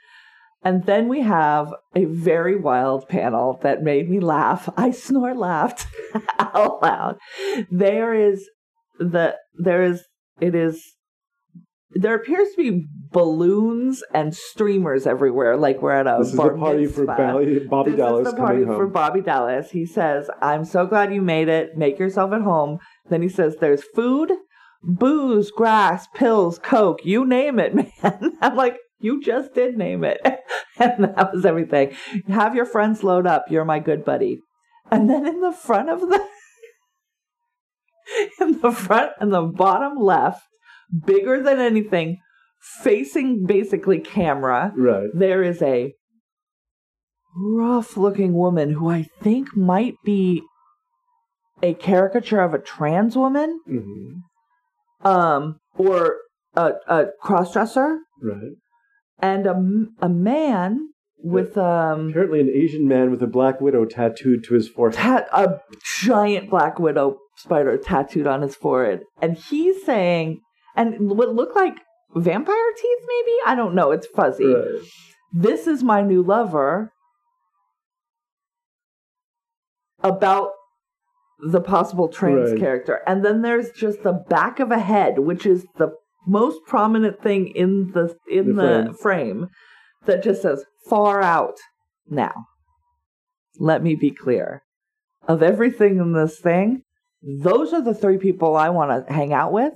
[0.63, 4.67] And then we have a very wild panel that made me laugh.
[4.77, 5.85] I snore laughed
[6.39, 7.17] out loud.
[7.69, 8.49] There is
[8.99, 10.03] the there is
[10.41, 10.83] it is
[11.91, 16.49] there appears to be balloons and streamers everywhere, like we're at a This is the
[16.49, 17.67] party for mitzvah.
[17.69, 18.87] Bobby, this Dallas is the party for.
[18.87, 19.71] Bobby Dallas.
[19.71, 21.77] He says, "I'm so glad you made it.
[21.77, 24.33] Make yourself at home." Then he says, "There's food,
[24.83, 27.05] booze, grass, pills, coke.
[27.05, 27.73] You name it,
[28.03, 30.19] man." I'm like, "You just did name it,"
[30.77, 31.95] and that was everything.
[32.27, 33.45] Have your friends load up.
[33.49, 34.39] You're my good buddy.
[34.91, 36.21] And then in the front of the
[38.41, 40.43] in the front and the bottom left,
[41.05, 42.17] bigger than anything,
[42.81, 45.09] facing basically camera, right.
[45.13, 45.93] there is a
[47.35, 50.41] rough looking woman who I think might be
[51.61, 54.13] a caricature of a trans woman, hmm
[55.07, 56.17] um, or
[56.55, 58.53] a, a cross dresser, Right.
[59.19, 59.55] and a,
[60.01, 64.67] a man with um Apparently, an Asian man with a black widow tattooed to his
[64.67, 64.97] forehead.
[64.97, 65.59] tat- a
[66.03, 70.41] giant black widow spider tattooed on his forehead, and he's saying,
[70.77, 71.75] and what look like
[72.15, 73.91] vampire teeth, maybe I don't know.
[73.91, 74.53] It's fuzzy.
[74.53, 74.81] Right.
[75.33, 76.93] this is my new lover
[80.03, 80.51] about
[81.39, 82.59] the possible trans Right.
[82.59, 85.89] character and then there's just the back of a head which is the
[86.25, 89.49] most prominent thing in the in The the, frame.
[90.05, 91.55] that just says far out
[92.09, 92.45] now
[93.59, 94.63] let me be clear
[95.27, 96.81] of everything in this thing
[97.21, 99.73] those are the three people i want to hang out with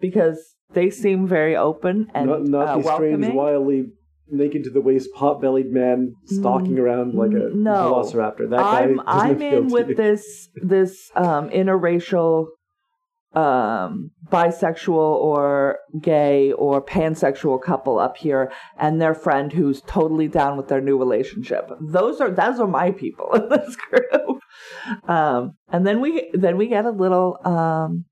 [0.00, 3.86] because they seem very open and not not uh, the strange, wildly
[4.28, 7.92] naked to the waist, pot-bellied man stalking around like a Mm, no.
[7.94, 8.50] velociraptor.
[8.50, 9.94] That guy I'm I'm in with you.
[9.94, 12.46] this this um interracial
[13.34, 20.56] um bisexual or gay or pansexual couple up here and their friend who's totally down
[20.56, 21.70] with their new relationship.
[21.80, 24.40] Those are those are my people in this group.
[25.06, 28.06] Um and then we then we get a little um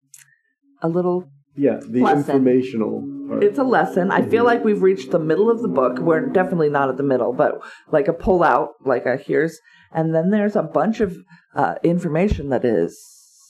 [0.83, 1.25] a little
[1.56, 2.18] Yeah, the Lesson.
[2.18, 3.44] informational part.
[3.44, 4.10] it's a lesson.
[4.10, 5.98] I feel like we've reached the middle of the book.
[5.98, 9.60] We're definitely not at the middle, but like a pull out, like a here's,
[9.92, 11.16] and then there's a bunch of
[11.54, 12.98] uh, information that is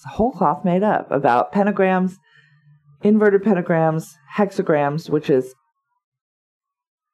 [0.07, 2.17] whole cloth made up about pentagrams,
[3.03, 5.55] inverted pentagrams, hexagrams, which is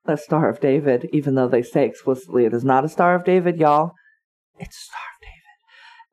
[0.06, 3.24] a Star of David, even though they say explicitly it is not a Star of
[3.24, 3.92] David, y'all.
[4.58, 5.30] It's a Star of David.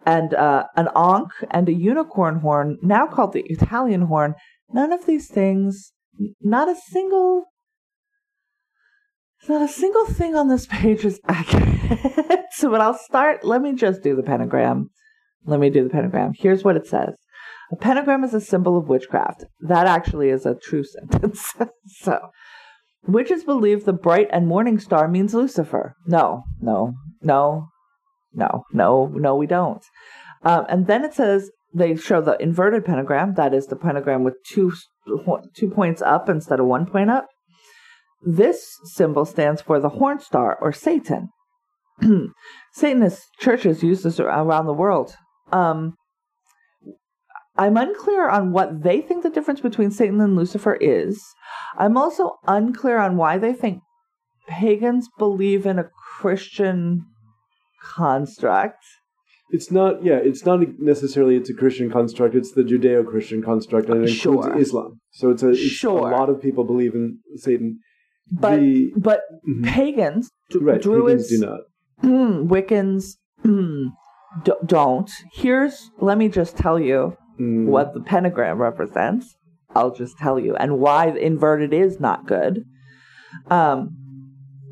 [0.05, 4.35] And uh, an ankh and a unicorn horn, now called the Italian horn.
[4.71, 5.93] None of these things
[6.41, 7.45] not a single
[9.47, 12.45] not a single thing on this page is accurate.
[12.51, 14.89] so but I'll start let me just do the pentagram.
[15.45, 16.33] Let me do the pentagram.
[16.35, 17.15] Here's what it says.
[17.71, 19.45] A pentagram is a symbol of witchcraft.
[19.61, 21.53] That actually is a true sentence.
[21.85, 22.19] so
[23.05, 25.95] witches believe the bright and morning star means Lucifer.
[26.05, 27.67] No, no, no,
[28.33, 29.83] no, no, no, we don't.
[30.43, 33.35] Um, and then it says they show the inverted pentagram.
[33.35, 34.73] That is the pentagram with two
[35.55, 37.27] two points up instead of one point up.
[38.21, 41.29] This symbol stands for the horn star or Satan.
[42.73, 45.15] Satanist churches use this around the world.
[45.51, 45.95] Um,
[47.57, 51.23] I'm unclear on what they think the difference between Satan and Lucifer is.
[51.77, 53.81] I'm also unclear on why they think
[54.47, 57.05] pagans believe in a Christian
[57.81, 58.83] construct.
[59.49, 62.35] It's not, yeah, it's not necessarily it's a Christian construct.
[62.35, 64.57] It's the Judeo-Christian construct, and it includes Sure.
[64.57, 64.99] Islam.
[65.11, 65.99] So it's a, it's Sure.
[66.09, 67.79] a lot of people believe in Satan.
[68.29, 69.63] But The- but Mhm.
[69.63, 71.59] pagans, d- right, Druids, pagans do not.
[72.03, 73.85] Mm, Wiccans mm,
[74.43, 75.09] d- don't.
[75.33, 79.35] Here's, let me just tell you Mm, what the pentagram represents.
[79.75, 82.65] I'll just tell you, and why the inverted is not good.
[83.49, 83.95] Um,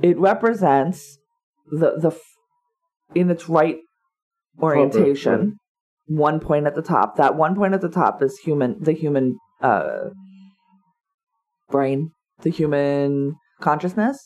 [0.02, 1.18] it represents
[1.72, 2.20] the the f-
[3.14, 3.78] in its right
[4.62, 5.58] orientation.
[6.08, 7.16] One point at the top.
[7.18, 8.78] That one point at the top is human.
[8.80, 10.10] The human uh,
[11.70, 14.20] brain, the human consciousness,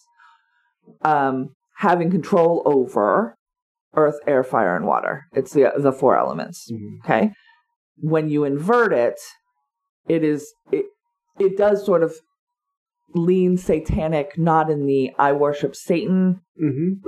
[1.03, 3.35] um, having control over
[3.95, 5.23] earth, air, fire, and water.
[5.33, 6.69] It's the the four elements.
[6.71, 6.99] Mhm.
[7.05, 7.31] Okay.
[8.01, 9.19] When you invert it,
[10.07, 10.85] it is it
[11.39, 12.13] it does sort of
[13.15, 16.99] lean satanic, not in the I worship Satan Mhm.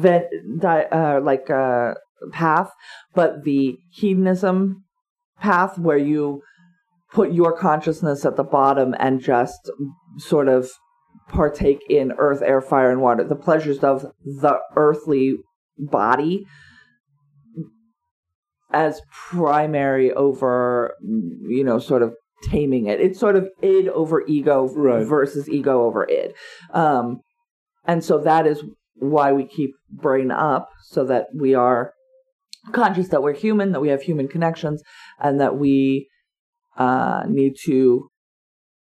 [0.00, 1.94] vet, di, uh, like uh,
[2.32, 2.70] path,
[3.14, 4.84] but the hedonism
[5.38, 6.42] path where you
[7.12, 9.70] put your consciousness at the bottom and just
[10.18, 10.68] sort of
[11.28, 15.36] partake in earth, air, fire, and water, the pleasures of the earthly
[15.78, 16.44] body
[18.72, 23.00] as primary over, you know, sort of taming it.
[23.00, 25.06] It's sort of id over ego Right.
[25.06, 26.34] versus ego over id.
[26.72, 27.20] Um,
[27.84, 28.64] and so that is
[28.96, 31.92] why we keep brain up so that we are
[32.72, 34.82] conscious that we're human, that we have human connections,
[35.18, 36.08] and that we
[36.76, 38.08] uh, need to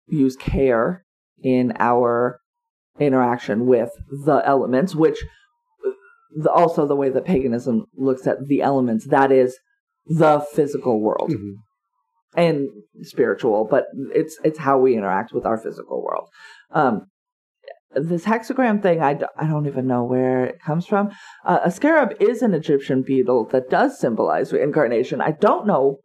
[0.09, 1.05] use care
[1.43, 2.41] in our
[2.99, 3.91] interaction with
[4.25, 5.25] the elements, which
[6.37, 9.59] the, also the way that paganism looks at the elements, that is
[10.07, 11.55] the physical world Mhm.
[12.35, 12.69] and
[13.03, 16.29] spiritual, but it's it's how we interact with our physical world.
[16.71, 17.08] Um,
[17.95, 21.11] this hexagram thing, I, d- I don't even know where it comes from.
[21.45, 25.21] Uh, a scarab is an Egyptian beetle that does symbolize reincarnation.
[25.21, 25.99] I don't know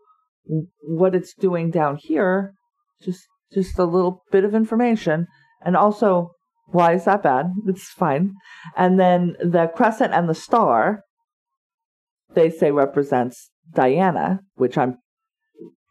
[0.81, 2.53] what it's doing down here.
[3.01, 3.21] Just
[3.53, 5.27] just a little bit of information,
[5.63, 6.31] and also
[6.67, 7.47] why is that bad?
[7.67, 8.33] It's fine.
[8.75, 11.03] And then the crescent and the star,
[12.33, 14.97] they say represents Diana, which I'm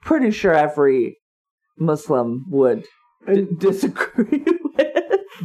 [0.03, 1.19] pretty sure every
[1.79, 2.87] Muslim would
[3.27, 4.42] d- disagree.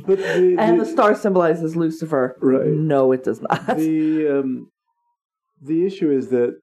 [0.07, 2.35] But the, And the- the star symbolizes Lucifer.
[2.41, 2.67] Right.
[2.67, 3.77] No, it does not.
[3.77, 4.71] the um,
[5.61, 6.57] the issue is that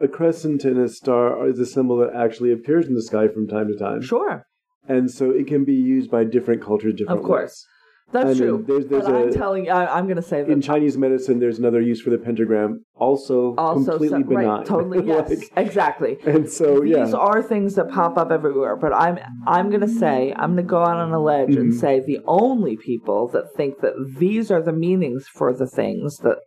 [0.00, 3.46] a crescent and a star is a symbol that actually appears in the sky from
[3.48, 4.46] time to time, sure,
[4.88, 7.66] and so it can be used by different cultures different of course.
[8.10, 8.64] That's I mean, true.
[8.66, 11.40] there's- there's but I'm telling you, I, I'm going to say that In Chinese medicine,
[11.40, 14.46] there's another use for the pentagram, also, also completely so- benign.
[14.46, 16.16] right, totally yes, Like, exactly.
[16.24, 20.32] and so, yeah, These are things that pop up everywhere, but I'm I'm gonna say
[20.36, 21.78] I'm gonna go out on a ledge and Mhm.
[21.78, 26.38] say the only people that think that these are the meanings for the things that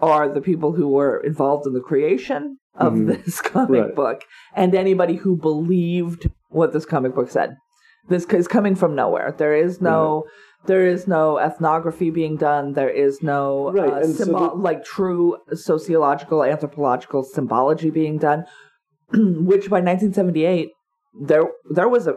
[0.00, 3.06] are the people who were involved in the creation of Mhm.
[3.24, 3.94] this comic Right.
[3.94, 4.22] book
[4.56, 7.56] and anybody who believed what this comic book said.
[8.08, 9.34] This is coming from nowhere.
[9.36, 10.24] There is no.
[10.66, 12.72] There is no ethnography being done.
[12.72, 18.44] There is no Right, uh, and so the- like true sociological, anthropological symbology being done.
[19.12, 20.70] which by 1978
[21.20, 22.14] there there was a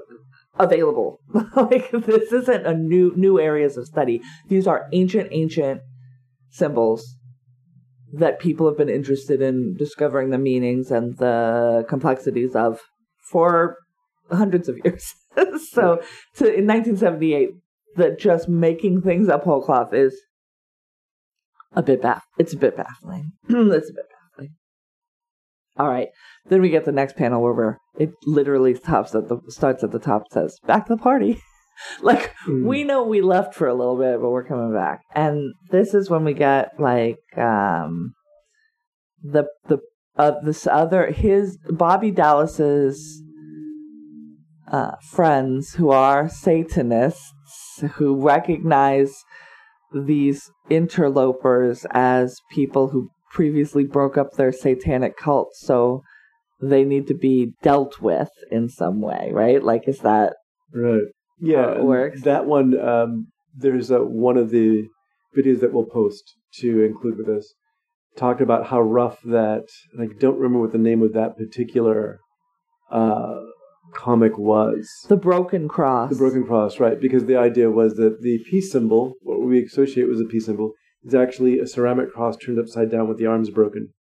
[0.57, 1.19] available
[1.55, 5.81] like this isn't a new new areas of study these are ancient ancient
[6.49, 7.17] symbols
[8.13, 12.79] that people have been interested in discovering the meanings and the complexities of
[13.29, 13.77] for
[14.31, 15.13] hundreds of years
[15.71, 16.01] so
[16.35, 17.49] to in 1978
[17.97, 20.15] that just making things up whole cloth is
[21.73, 23.31] a bit baff it's a bit baffling.
[23.49, 24.55] It's a bit baffling.
[25.77, 26.07] All right
[26.49, 29.91] then we get the next panel where we're, it literally stops at the starts at
[29.91, 31.41] the top says back to the party.
[32.01, 32.63] Like Mm.
[32.65, 35.01] we know we left for a little bit but we're coming back.
[35.13, 38.13] And this is when we get like um
[39.23, 39.77] the the
[40.17, 43.21] uh, this other his bobby dallas's
[44.71, 47.31] uh, friends who are satanists
[47.79, 49.13] who recognize
[49.93, 56.01] these interlopers as people who previously broke up their satanic cult so
[56.61, 60.33] they need to be dealt with in some way right like is that
[60.73, 61.03] right,
[61.39, 62.21] yeah, How it works.
[62.23, 64.87] That one, um, there's a, one of the
[65.37, 67.53] videos that we'll post to include with this.
[68.15, 69.65] Talked about how rough that.
[69.93, 72.19] And I don't remember what the name of that particular
[72.91, 73.41] uh,
[73.93, 74.89] comic was.
[75.07, 76.99] the broken cross The broken cross, right?
[76.99, 80.73] Because the idea was that the peace symbol, what we associate with a peace symbol,
[81.03, 83.93] is actually a ceramic cross turned upside down with the arms broken.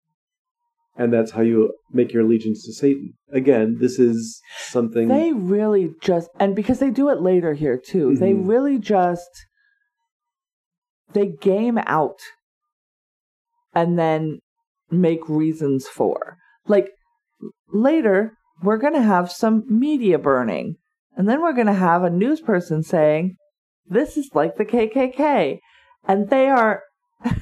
[0.98, 3.12] And that's how you make your allegiance to Satan.
[3.30, 5.08] Again, this is something.
[5.08, 8.48] They really just, and because they do it later here too, they Mhm.
[8.48, 9.28] really just,
[11.12, 12.18] they game out
[13.74, 14.38] and then
[14.90, 16.38] make reasons for.
[16.66, 16.88] Like
[17.68, 20.76] later, we're going to have some media burning,
[21.16, 23.36] and then we're going to have a news person saying,
[23.88, 25.58] this is like the KKK.
[26.08, 26.82] And they are.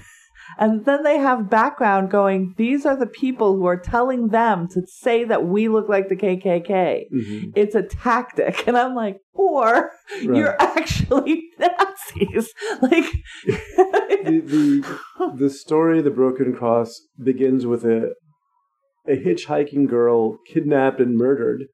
[0.56, 4.82] And then they have background going, these are the people who are telling them to
[4.86, 7.06] say that we look like the KKK.
[7.12, 8.68] Mhm, It's a tactic.
[8.68, 10.22] And I'm like, or right.
[10.22, 12.52] you're actually Nazis.
[12.80, 13.04] Like,
[13.46, 18.14] the, the the story of the broken cross begins with a
[19.06, 21.64] a hitchhiking girl kidnapped and murdered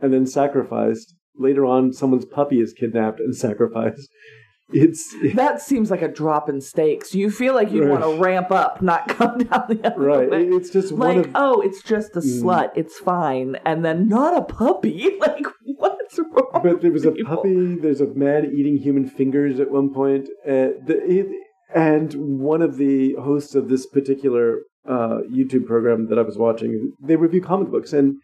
[0.00, 4.08] and then sacrificed later on someone's puppy is kidnapped and sacrificed
[4.72, 7.12] it's that seems like a drop in stakes.
[7.12, 7.90] You feel like you Right.
[7.90, 10.06] want to ramp up, not come down the other way.
[10.06, 10.44] right way.
[10.44, 12.42] it's just one Like, of oh, it's just a Mm.
[12.44, 12.70] slut.
[12.76, 13.56] It's fine.
[13.66, 15.10] And then not a puppy.
[15.18, 16.60] Like, what's wrong?
[16.62, 17.36] but there was a people?
[17.38, 21.26] puppy there's a man eating human fingers at one point uh, the, it,
[21.74, 26.92] and one of the hosts of this particular uh, youtube program that i was watching
[27.02, 28.16] they review comic books and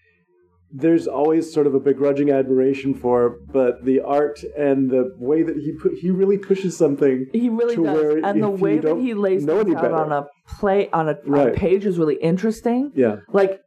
[0.73, 5.57] there's always sort of a begrudging admiration for but the art and the way that
[5.57, 9.45] he put he really pushes something He really does, and the way that he lays
[9.45, 10.27] things out better- on a
[10.59, 12.91] play on a, on a page is really interesting.
[12.97, 13.61] yeah Like,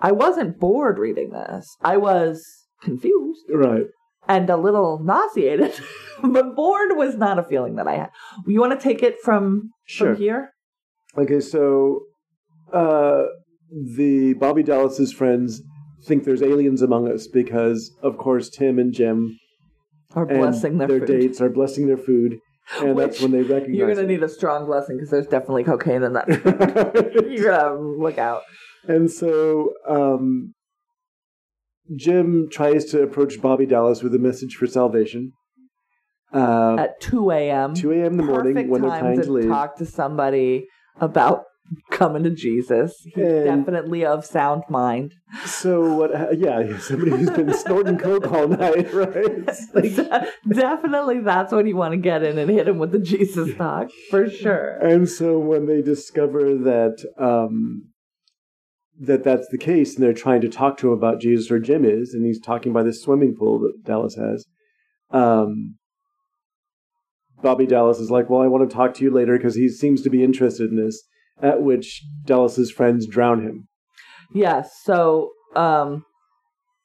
[0.00, 1.76] I wasn't bored reading this.
[1.82, 2.42] I was
[2.82, 3.86] confused right
[4.28, 5.74] and a little nauseated,
[6.22, 8.10] but bored was not a feeling that I had.
[8.46, 10.14] You want to take it from Sure.
[10.14, 10.52] from here?
[11.18, 12.02] Okay, so
[12.72, 13.24] uh,
[13.96, 15.62] the Bobby Dallas's friends
[16.06, 19.38] think there's aliens among us because, of course, Tim and Jim
[20.14, 21.06] Are blessing their, food.
[21.06, 22.38] dates are blessing their food,
[22.80, 23.76] and that's when they recognize.
[23.76, 24.08] You're gonna it.
[24.08, 26.26] need a strong blessing because there's definitely cocaine in that.
[27.30, 28.42] You're gonna look out.
[28.88, 30.54] And so um,
[31.96, 35.32] Jim tries to approach Bobby Dallas with a message for salvation.
[36.32, 37.74] Uh, At 2 a.m.
[37.74, 38.04] 2 a.m.
[38.12, 39.48] in the morning when they're trying to to leave.
[39.48, 40.66] talk to somebody
[41.00, 41.42] about
[41.90, 42.94] coming to Jesus.
[43.04, 45.14] He's And- definitely of sound mind.
[45.44, 46.38] So what?
[46.38, 49.48] Yeah, somebody who's been snorting coke all night, right?
[49.74, 53.54] Like- definitely, that's what you want to get in and hit him with the Jesus
[53.56, 54.78] talk for sure.
[54.78, 57.90] and so when they discover that um,
[58.98, 61.84] that that's the case, and they're trying to talk to him about Jesus, or Jim
[61.84, 64.44] is, and he's talking by this swimming pool that Dallas has.
[65.10, 65.76] Um,
[67.42, 70.02] Bobby Dallas is like, "Well, I want to talk to you later because he seems
[70.02, 71.02] to be interested in this."
[71.42, 73.68] At which Dallas's friends drown him.
[74.32, 74.70] Yes.
[74.84, 76.04] So um,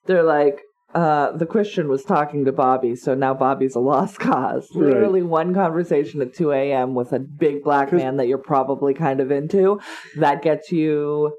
[0.05, 0.61] they're like,
[0.93, 4.69] uh, the Christian was talking to Bobby, so now Bobby's a lost cause.
[4.73, 4.93] Right.
[4.93, 6.95] Literally one conversation at 2 a.m.
[6.95, 9.81] with a big black man that you're probably kind of into.
[10.17, 11.35] That gets you.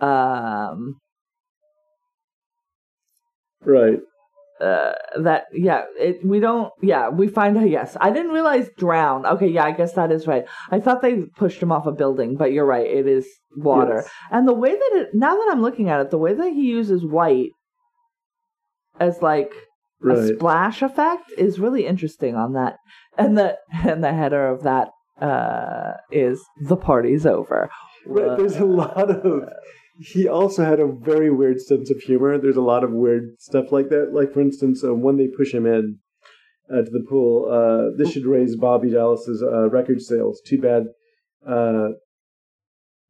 [0.00, 1.00] Um,
[3.62, 3.98] Right.
[4.60, 4.92] Uh,
[5.22, 7.96] that yeah it we don't yeah we find out yes.
[8.00, 10.44] I didn't realize drown okay yeah i guess that is right.
[10.70, 14.02] I thought they pushed him off a building but you're right it is water.
[14.04, 14.10] Yes.
[14.30, 16.66] and the way that it now that i'm looking at it the way that he
[16.66, 17.50] uses white
[19.00, 19.52] as like
[20.08, 22.76] a splash effect is really interesting on that.
[23.18, 24.88] And the and the header of that
[25.20, 27.70] uh is the party's over.
[28.06, 29.48] Right, there's a lot of.
[30.00, 32.38] He also had a very weird sense of humor.
[32.38, 34.12] There's a lot of weird stuff like that.
[34.14, 35.98] Like, for instance, uh, when they push him in
[36.72, 40.40] uh, to the pool, uh, this should raise Bobby Dallas's uh, record sales.
[40.46, 40.84] Too bad
[41.46, 41.88] uh,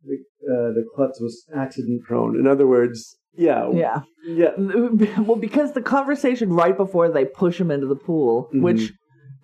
[0.04, 2.38] the, uh, the klutz was accident prone.
[2.38, 7.70] In other words, yeah, yeah yeah, well because the conversation right before they push him
[7.70, 8.62] into the pool Mhm.
[8.62, 8.92] which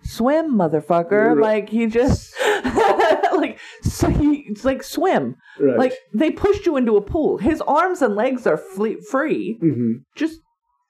[0.03, 1.37] swim motherfucker Right.
[1.37, 2.33] like he just
[3.93, 5.77] so he it's like swim right.
[5.77, 9.93] like they pushed you into a pool his arms and legs are fle- free hmm
[10.15, 10.39] just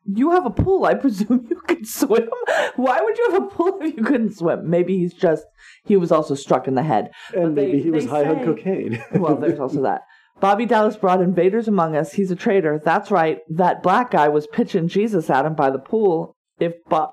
[0.05, 2.29] you have a pool i presume you can swim
[2.75, 5.45] why would you have a pool if you couldn't swim maybe he's just
[5.83, 9.03] he was also struck in the head and they- maybe he was high on cocaine.
[9.13, 10.01] well, there's also that.
[10.39, 12.13] Bobby Dallas brought invaders among us.
[12.13, 12.79] He's a traitor.
[12.83, 13.39] That's right.
[13.49, 16.35] That black guy was pitching Jesus at him by the pool.
[16.59, 17.09] If Bob,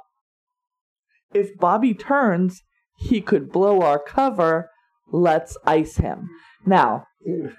[1.33, 2.63] if Bobby turns,
[2.99, 4.71] he could blow our cover.
[5.13, 6.29] Let's ice him.
[6.67, 7.05] Now,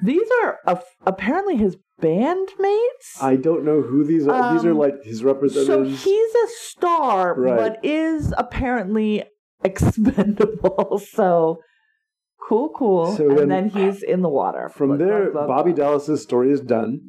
[0.04, 3.22] these are a- apparently his bandmates.
[3.22, 4.54] I don't know who these are.
[4.54, 6.00] these are Um, like his representatives.
[6.02, 7.58] so he's a star, Right.
[7.58, 9.24] but is apparently
[9.64, 11.00] expendable.
[11.12, 11.60] So
[12.48, 13.16] cool, cool.
[13.16, 14.70] So and then- then he's in the water.
[14.70, 15.78] From Love, there, love, love, Bobby love.
[15.78, 17.02] Dallas's story is done.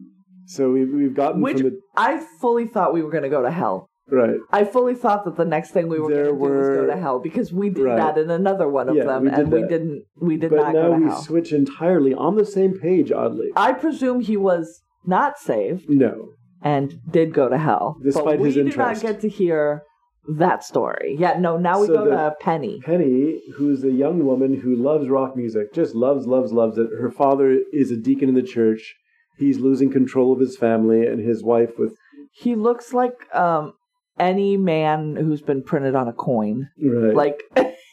[0.47, 3.43] So we've, we've gotten Which from the I fully thought we were going to go
[3.43, 3.89] to hell.
[4.11, 4.37] Right.
[4.53, 6.97] I fully thought that the next thing we were going to do was go to
[6.97, 7.97] hell because we did Right.
[7.97, 10.05] that in another one of Yeah, them, we and we didn't.
[10.21, 11.23] We did but not now go to we hell.
[11.23, 13.11] switch entirely on the same page.
[13.13, 16.31] Oddly, I presume he was not saved no.
[16.63, 19.83] and did go to hell, Despite but we his did not get to hear
[20.29, 21.15] that story.
[21.19, 21.57] Yeah, no.
[21.57, 22.81] Now we So go to Penny.
[22.85, 26.89] Penny, who's a young woman who loves rock music, just loves, loves, loves it.
[27.01, 28.97] Her father is a deacon in the church.
[29.39, 31.97] He's losing control of his family, and his wife with
[32.33, 33.75] He looks like um
[34.19, 36.69] any man who's been printed on a coin.
[36.83, 37.15] right.
[37.15, 37.43] Like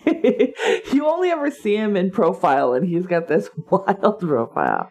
[0.93, 4.89] you only ever see him in profile, and he's got this wild profile.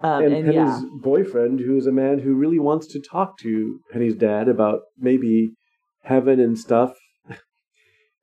[0.00, 3.38] Um, and, and Penny's yeah, boyfriend, who is a man who really wants to talk
[3.38, 5.52] to Penny's dad about maybe
[6.02, 6.92] heaven and stuff.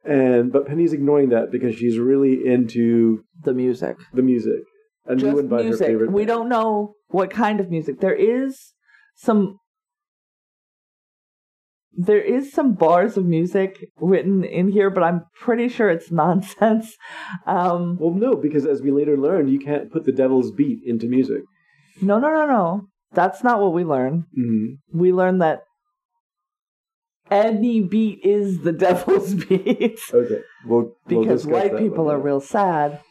[0.06, 4.62] And but Penny's ignoring that because she's really into the music, the music.
[5.06, 5.88] And just ruined by her music.
[5.88, 6.12] favorite.
[6.14, 8.00] We don't know what kind of music.
[8.00, 8.74] There is
[9.18, 9.60] some.
[11.94, 16.96] There is some bars of music written in here, but I'm pretty sure it's nonsense.
[17.46, 21.08] Um, Well, no, because as we later learned, you can't put the devil's beat into
[21.08, 21.42] music.
[22.02, 22.88] no, no, no, no.
[23.12, 24.26] That's not what we learn.
[24.36, 25.64] hmm we learn that
[27.32, 33.02] any beat is the devil's beat Okay, we'll, we'll because white people are real sad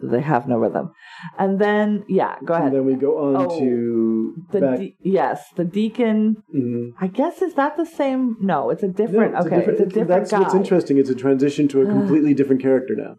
[0.00, 0.90] that they have no rhythm.
[1.38, 2.66] And then, yeah, go ahead.
[2.68, 6.36] And then we go on Oh, to The de- yes, the deacon.
[6.54, 6.90] mhm.
[7.00, 8.36] I guess is that the same?
[8.40, 9.32] No, it's a different.
[9.32, 10.40] No, it's okay, it's a different That's guy.
[10.40, 10.98] what's interesting.
[10.98, 13.16] It's a transition to a completely different character now.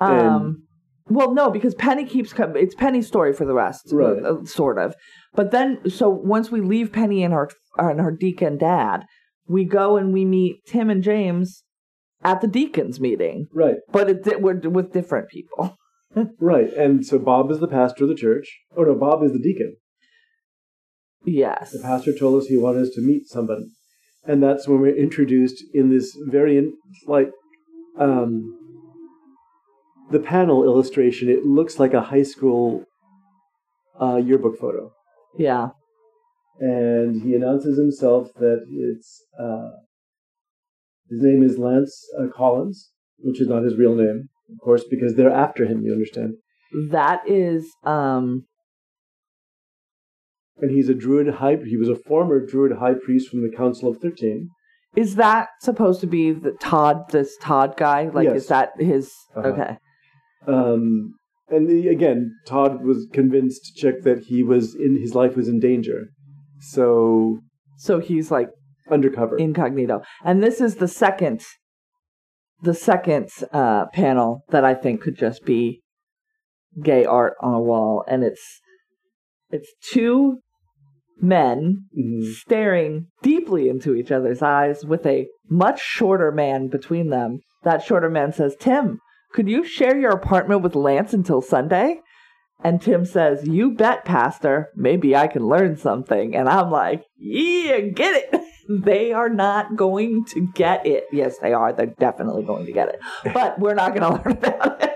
[0.00, 0.62] Um,
[1.08, 4.22] well, no, because Penny keeps com- it's Penny's story for the rest, Right.
[4.22, 4.94] uh, sort of.
[5.34, 9.04] But then, so once we leave Penny and her and her deacon dad,
[9.48, 11.64] we go and we meet Tim and James
[12.22, 15.76] at the deacons meeting, Right, but it, di- we're with different people.
[16.40, 16.72] Right.
[16.72, 18.58] And so Bob is the pastor of the church.
[18.76, 19.76] Oh no, Bob is the deacon.
[21.24, 21.72] Yes.
[21.72, 23.66] The pastor told us he wanted us to meet somebody,
[24.24, 26.72] and that's when we're introduced in this very in,
[27.06, 27.30] like
[27.98, 28.56] um,
[30.10, 31.28] the panel illustration.
[31.28, 32.84] It looks like a high school
[34.00, 34.92] uh, yearbook photo,
[35.38, 35.68] Yeah.
[36.58, 39.68] and he announces himself that it's uh,
[41.10, 45.14] his name is Lance uh, Collins, which is not his real name, of course, because
[45.14, 45.82] they're after him.
[45.84, 46.34] You understand?
[46.90, 48.44] That is um
[50.58, 51.56] And he's a druid high.
[51.64, 54.48] He was a former druid high priest from the Council of Thirteen.
[54.96, 58.08] is that supposed to be the Todd this Todd guy?
[58.08, 58.36] Like Yes.
[58.42, 59.48] is that his Uh-huh.
[59.48, 59.76] okay.
[60.46, 61.14] Um,
[61.48, 65.58] and the, again, Todd was convinced Chick that he was in his life was in
[65.60, 66.08] danger,
[66.60, 67.38] so
[67.76, 68.48] So he's like
[68.90, 69.36] undercover.
[69.38, 70.02] incognito.
[70.24, 71.40] And this is the second
[72.62, 75.80] the second uh panel that I think could just be
[76.82, 78.60] gay art on a wall and it's
[79.50, 80.38] it's two
[81.20, 82.24] men Mhm.
[82.32, 87.40] staring deeply into each other's eyes with a much shorter man between them.
[87.62, 89.00] That shorter man says, Tim,
[89.32, 92.00] could you share your apartment with Lance until Sunday?
[92.62, 94.68] And Tim says, You bet, Pastor.
[94.76, 96.34] Maybe I can learn something.
[96.34, 98.40] And I'm like, Yeah, get it.
[98.70, 101.06] They are not going to get it.
[101.10, 101.72] Yes, they are.
[101.72, 103.00] They're definitely going to get it.
[103.34, 104.89] But we're not going to learn about it.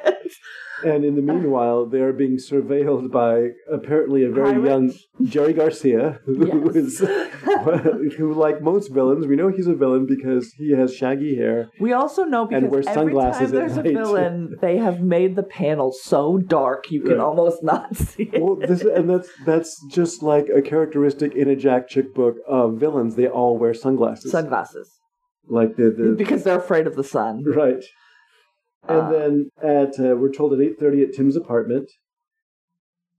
[0.85, 4.68] And in the meanwhile, they are being surveilled by apparently a very Pirates?
[5.18, 7.01] young Jerry Garcia, who Yes.
[7.01, 11.70] is, who, like most villains, we know he's a villain because he has shaggy hair.
[11.80, 15.37] We also know because And wear every sunglasses time there's a villain, they have made
[15.37, 17.20] the panel so dark you can Right.
[17.20, 18.43] almost not see it.
[18.43, 22.78] Well, this and that's that's just like a characteristic in a Jack Chick book of
[22.78, 23.14] villains.
[23.16, 24.91] They all wear sunglasses, Sunglasses.
[25.49, 27.45] like the, the Because they're afraid of the sun.
[27.45, 27.82] Right.
[28.89, 31.91] And Uh, then at uh, we're told at eight thirty at Tim's apartment.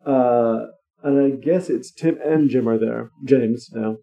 [0.06, 0.68] Uh,
[1.04, 3.10] and I guess it's Tim and Jim are there.
[3.24, 3.98] James now.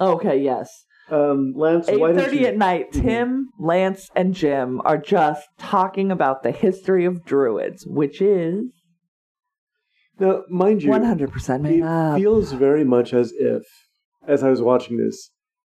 [0.00, 0.70] Okay, yes.
[1.10, 2.46] Um, Lance, why Eight thirty you?
[2.46, 2.92] at night.
[2.92, 3.02] Mhm.
[3.02, 8.72] Tim, Lance, and Jim are just talking about the history of druids, which is
[10.18, 12.16] Now, mind you, one hundred percent made it up.
[12.18, 13.62] feels very much as if,
[14.26, 15.30] as I was watching this,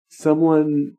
[0.09, 0.97] someone,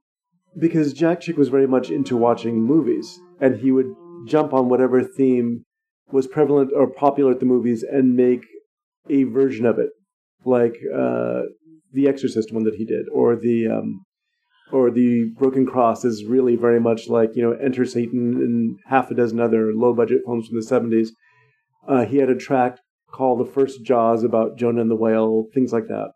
[0.57, 3.93] because Jack Chick was very much into watching movies, and he would
[4.25, 5.65] jump on whatever theme
[6.11, 8.45] was prevalent or popular at the movies and make
[9.09, 9.89] a version of it,
[10.45, 11.41] like uh,
[11.91, 14.05] the Exorcist one that he did, or the um,
[14.71, 19.11] or the Broken Cross is really very much like you know Enter Satan and half
[19.11, 21.11] a dozen other low budget films from the seventies.
[21.85, 22.77] Uh, he had a track
[23.11, 26.11] called The First Jaws about Jonah and the whale, things like that.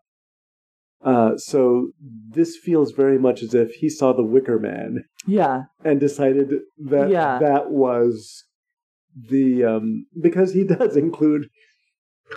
[1.04, 1.92] Uh, so
[2.30, 6.50] this feels very much as if he saw The Wicker Man yeah, and decided
[6.86, 7.38] that Yeah.
[7.38, 8.44] that was
[9.14, 11.48] the um, because he does include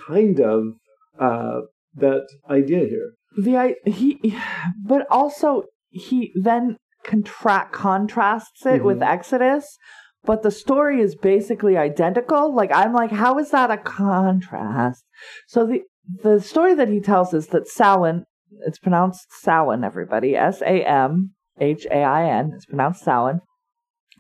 [0.07, 0.73] kind of
[1.19, 1.61] uh,
[1.95, 3.13] that idea here.
[3.37, 4.35] the he,
[4.83, 9.07] but also he then contract contrasts it with Mhm.
[9.07, 9.77] Exodus.
[10.23, 12.53] But the story is basically identical.
[12.53, 15.03] Like I'm like, how is that a contrast?
[15.47, 15.81] So the
[16.23, 18.25] the story that he tells is that Samhain,
[18.59, 22.51] it's pronounced Samhain, everybody, S A M H A I N.
[22.55, 23.41] It's pronounced Samhain.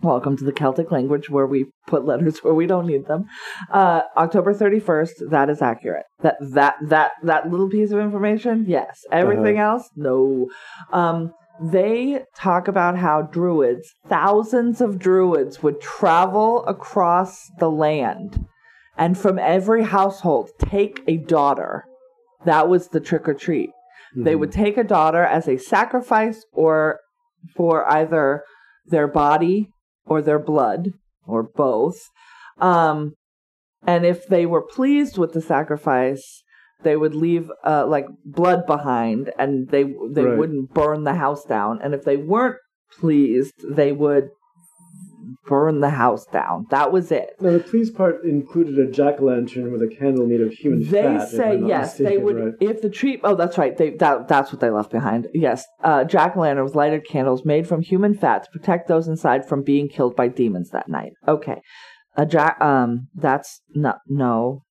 [0.01, 3.25] Welcome to the Celtic language where we put letters where we don't need them.
[3.69, 6.05] Uh, October 31st, that is accurate.
[6.21, 9.01] That that that that little piece of information, yes.
[9.11, 10.49] Everything else, no.
[10.91, 18.45] Um, they talk about how druids, thousands of druids, would travel across the land
[18.97, 21.85] and from every household take a daughter.
[22.45, 23.69] That was the trick or treat.
[24.15, 26.99] They would take a daughter as a sacrifice or
[27.55, 28.43] for either
[28.85, 29.69] their body
[30.05, 30.93] or their blood
[31.25, 31.97] or both.
[32.59, 33.13] Um,
[33.87, 36.43] and if they were pleased with the sacrifice,
[36.83, 40.37] they would leave uh, like blood behind and they they Right.
[40.37, 41.79] wouldn't burn the house down.
[41.81, 42.57] And if they weren't
[42.99, 44.29] pleased, they would
[45.45, 46.67] burn the house down.
[46.71, 47.35] That was it.
[47.39, 50.83] Now the please part included a jack o' lantern with a candle made of human
[50.83, 51.31] They fat.
[51.31, 51.97] They say not yes.
[51.97, 52.53] They would right?
[52.59, 53.19] if the tree.
[53.23, 53.75] Oh, that's right.
[53.77, 55.27] They that that's what they left behind.
[55.33, 59.07] Yes, uh, jack o' lantern with lighted candles made from human fat to protect those
[59.07, 61.13] inside from being killed by demons that night.
[61.27, 61.61] Okay,
[62.15, 62.59] a jack.
[62.61, 64.63] Um, that's no no.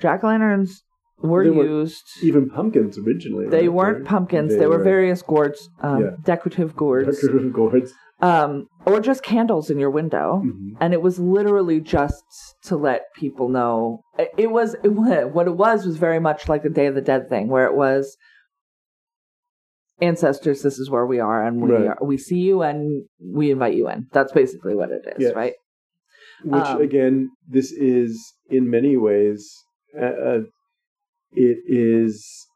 [0.00, 0.82] Jack o' lanterns
[1.18, 2.02] were were used.
[2.22, 3.48] Even pumpkins originally.
[3.48, 3.72] they right?
[3.72, 4.50] weren't pumpkins.
[4.52, 6.10] they They, were, were- various gourds, um, Yeah.
[6.24, 7.92] decorative gourds, Decorative gourds.
[8.28, 8.50] Um,
[8.86, 10.76] or just candles in your window Mhm.
[10.80, 12.24] and it was literally just
[12.68, 14.88] to let people know it it was it,
[15.36, 17.76] what it was was very much like the day of the dead thing where it
[17.84, 18.16] was
[20.00, 21.88] ancestors this is where we are and we Right.
[21.88, 23.04] are, we see you and
[23.38, 25.34] we invite you in that's basically what it is Yes.
[25.42, 25.54] right
[26.42, 28.10] Which Um, again, this is
[28.50, 29.40] in many ways,
[29.98, 30.40] uh,
[31.32, 32.12] it is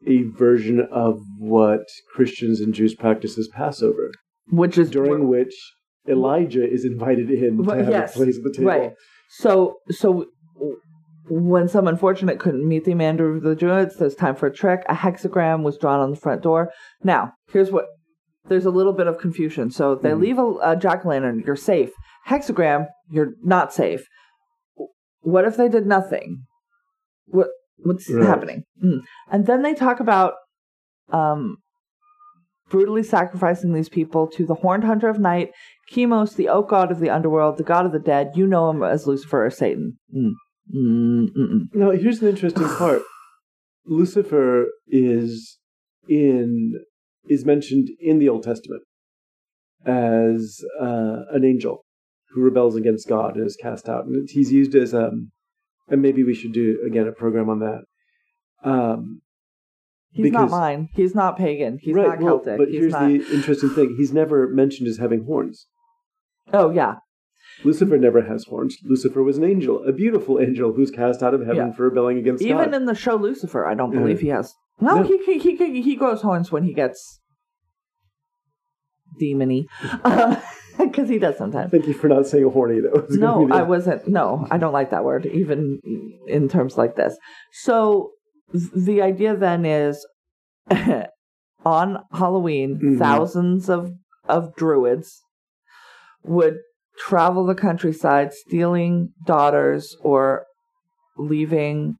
[0.07, 4.11] a version of what Christians and Jews practice as Passover,
[4.51, 5.55] which is during which
[6.09, 8.69] Elijah is invited in to have yes, a place at the table.
[8.69, 8.93] Right.
[9.31, 10.27] So so
[11.31, 14.83] when some unfortunate couldn't meet the commander of the Druids, there's time for a trick.
[14.89, 16.73] A hexagram was drawn on the front door.
[17.03, 17.87] Now, here's what
[18.49, 19.71] there's a little bit of confusion.
[19.71, 20.21] So they Mhm.
[20.21, 21.91] leave a, a jack o' lantern, you're safe.
[22.29, 24.07] Hexagram, you're not safe.
[25.21, 26.45] What if they did nothing?
[27.27, 28.25] What what's Right.
[28.27, 28.65] happening?
[28.83, 29.01] Mm.
[29.31, 30.35] And then they talk about
[31.11, 31.59] um
[32.69, 35.51] brutally sacrificing these people to the horned hunter of night,
[35.91, 38.33] Chemos, the oak god of the underworld, the god of the dead.
[38.35, 39.99] You know him as Lucifer or Satan.
[40.15, 40.33] Mm.
[40.75, 41.75] Mm-mm.
[41.75, 43.03] Now, here's an interesting part.
[43.87, 45.59] Lucifer is
[46.09, 46.75] in
[47.27, 48.83] is mentioned in the Old Testament
[49.85, 51.85] as uh, an angel
[52.31, 55.31] who rebels against God and is cast out, and he's used as um,
[55.89, 57.83] and maybe we should do again a program on that.
[58.63, 59.23] Um,
[60.11, 60.89] He's not mine.
[60.95, 61.79] He's not pagan.
[61.81, 62.59] He's right, not well, Celtic.
[62.59, 63.09] but He's here's not.
[63.09, 65.67] the interesting thing: he's never mentioned as having horns.
[66.53, 66.97] Oh yeah,
[67.65, 68.77] Lucifer never has horns.
[68.85, 71.73] Lucifer was an angel, a beautiful angel who's cast out of heaven Yeah.
[71.73, 72.63] for rebelling against even God.
[72.69, 74.55] Even in the show Lucifer, I don't believe he has.
[74.81, 75.03] No, No.
[75.03, 77.21] he he he he, grows horns when he gets
[79.21, 79.65] demony,
[80.05, 80.41] uh,
[80.79, 81.71] because he does sometimes.
[81.71, 82.81] Thank you for not saying a horny.
[82.81, 84.07] That No, I wasn't.
[84.09, 85.81] No, I don't like that word, even
[86.29, 87.17] in terms like this.
[87.53, 88.13] So
[88.53, 90.07] the idea then is
[91.65, 92.99] on Halloween, Mhm.
[92.99, 93.93] thousands of,
[94.29, 95.23] of druids
[96.25, 96.59] would
[96.99, 100.45] travel the countryside stealing daughters or
[101.17, 101.97] leaving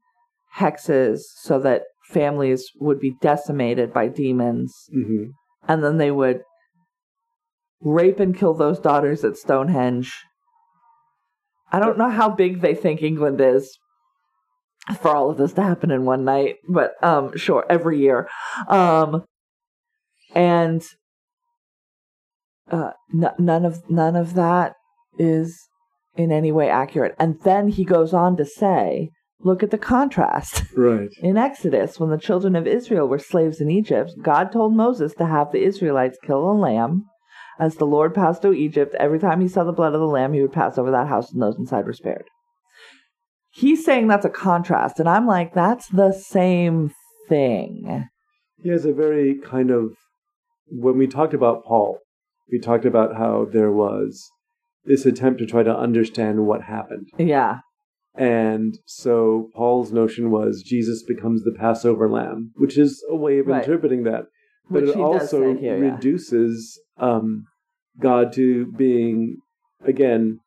[0.57, 5.31] hexes so that families would be decimated by demons Mhm.
[5.67, 6.41] and then they would
[7.81, 10.13] rape and kill those daughters at Stonehenge.
[11.71, 13.77] I don't know how big they think England is
[15.01, 18.27] for all of this to happen in one night, but um sure, every year.
[18.67, 19.25] Um
[20.33, 20.83] and
[22.71, 24.73] uh n- none of none of that
[25.17, 25.67] is
[26.15, 27.15] in any way accurate.
[27.19, 29.09] And then he goes on to say,
[29.39, 30.63] look at the contrast.
[30.75, 31.09] Right.
[31.21, 35.25] In Exodus, when the children of Israel were slaves in Egypt, God told Moses to
[35.25, 37.05] have the Israelites kill a lamb.
[37.57, 40.33] As the Lord passed through Egypt, every time he saw the blood of the lamb,
[40.33, 42.25] he would pass over that house and those inside were spared.
[43.51, 46.93] He's saying that's a contrast, and I'm like, that's the same
[47.27, 48.07] thing.
[48.61, 49.93] He has a very kind of
[50.71, 51.99] when we talked about Paul,
[52.51, 54.29] we talked about how there was
[54.85, 57.07] this attempt to try to understand what happened.
[57.17, 57.59] Yeah,
[58.15, 63.47] And so Paul's notion was Jesus becomes the Passover lamb, which is a way of
[63.47, 63.63] Right.
[63.63, 64.25] interpreting that.
[64.69, 65.93] But Which it also here, yeah.
[65.95, 67.45] reduces um,
[67.99, 69.37] God to being,
[69.83, 70.39] again,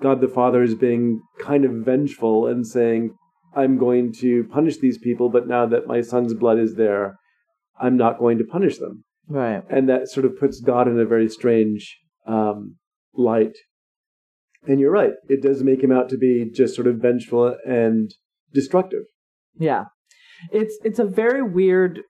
[0.00, 3.14] God the Father is being kind of vengeful and saying,
[3.54, 7.16] I'm going to punish these people, but now that my son's blood is there,
[7.80, 9.04] I'm not going to punish them.
[9.28, 9.62] right.
[9.70, 11.96] And that sort of puts God in a very strange
[12.26, 12.76] um,
[13.14, 13.56] light.
[14.66, 18.12] And you're right, it does make him out to be just sort of vengeful and
[18.52, 19.04] destructive.
[19.58, 19.84] Yeah.
[20.52, 22.02] It's it's a very weird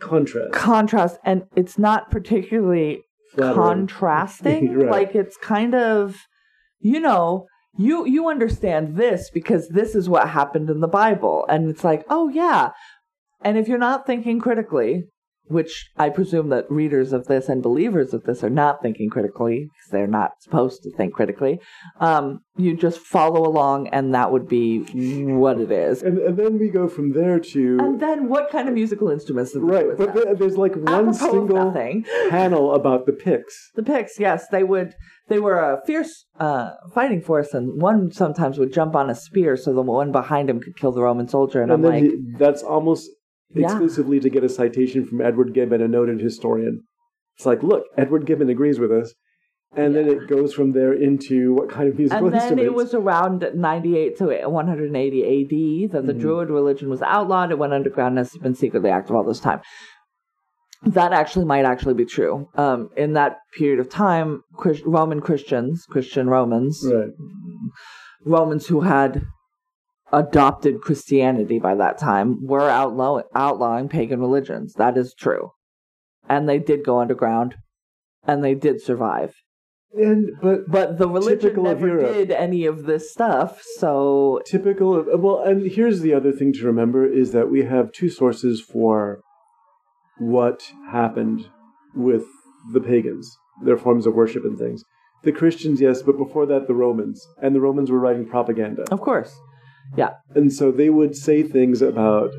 [0.00, 0.52] Contrast.
[0.52, 3.02] contrast, and it's not particularly
[3.34, 3.54] Flattering.
[3.62, 4.90] contrasting Right.
[4.90, 6.16] like it's kind of
[6.82, 7.46] you know
[7.78, 11.46] you you understand this because this is what happened in the bible.
[11.48, 12.70] And it's like oh yeah.
[13.44, 15.04] And if you're not thinking critically
[15.46, 19.64] which i presume that readers of this and believers of this are not thinking critically
[19.74, 21.60] because they're not supposed to think critically
[22.00, 24.80] um you just follow along and that would be
[25.44, 27.78] what it is And, and then we go from there to.
[27.80, 30.24] and then what kind of musical instruments did they do right, but that?
[30.24, 31.72] there- there's like one Apropos single
[32.30, 33.70] panel about the Picts.
[33.74, 34.94] The Picts, yes, they would.
[35.28, 39.56] They were a fierce uh, fighting force, and one sometimes would jump on a spear
[39.56, 41.62] so the one behind him could kill the Roman soldier.
[41.62, 43.08] And, And, I'm like, he- that's almost
[43.54, 43.66] Yeah.
[43.66, 46.82] exclusively to get a citation from Edward Gibbon, a noted historian.
[47.36, 49.14] It's like, look, Edward Gibbon agrees with us.
[49.74, 52.66] And then it goes from there into what kind of musical and then instruments.
[52.70, 56.20] it was around 98 to 180 AD that the Mhm.
[56.20, 57.50] Druid religion was outlawed.
[57.50, 59.60] It went underground and has been secretly active all this time.
[60.84, 62.48] That actually might actually be true.
[62.54, 67.08] Um, in that period of time, Chris- Roman Christians, Christian Romans, Right.
[68.26, 69.22] Romans who had
[70.12, 74.74] adopted Christianity by that time were outlaw- outlawing pagan religions.
[74.74, 75.52] That is true.
[76.28, 77.56] And they did go underground
[78.24, 79.34] and they did survive.
[79.94, 82.12] And but But the religion never Europe.
[82.14, 86.64] did any of this stuff, so typical of well, and here's the other thing to
[86.66, 89.20] remember is that we have two sources for
[90.18, 91.48] what happened
[91.94, 92.24] with
[92.72, 94.82] the pagans, their forms of worship and things.
[95.24, 98.84] The Christians, yes, but before that, the Romans, and the Romans were writing propaganda.
[98.90, 99.38] of course.
[99.96, 100.10] Yeah.
[100.34, 102.30] And so they would say things about,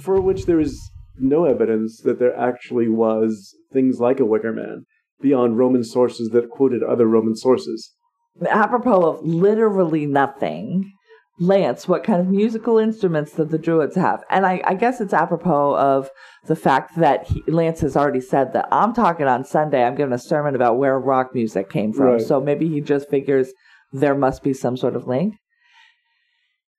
[0.00, 0.78] for which there is
[1.18, 4.84] no evidence that there actually was things like a Wicker Man
[5.20, 7.92] beyond Roman sources that quoted other Roman sources.
[8.48, 10.92] Apropos of literally nothing,
[11.38, 14.22] Lance, what kind of musical instruments did the Druids have?
[14.30, 16.10] And I, I guess it's apropos of
[16.46, 20.12] the fact that he, Lance has already said that I'm talking on Sunday, I'm giving
[20.12, 22.06] a sermon about where rock music came from.
[22.06, 22.20] Right.
[22.20, 23.52] So maybe he just figures
[23.92, 25.34] there must be some sort of link.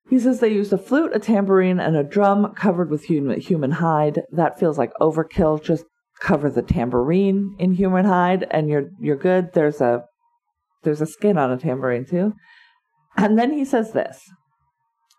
[0.08, 4.22] He says they used a flute, a tambourine, and a drum covered with human, hide.
[4.30, 5.62] That feels like overkill.
[5.62, 5.84] Just
[6.20, 9.52] cover the tambourine in human hide, and you're you're good.
[9.54, 10.04] There's a
[10.82, 12.34] there's a skin on a tambourine too.
[13.16, 14.20] And then he says this: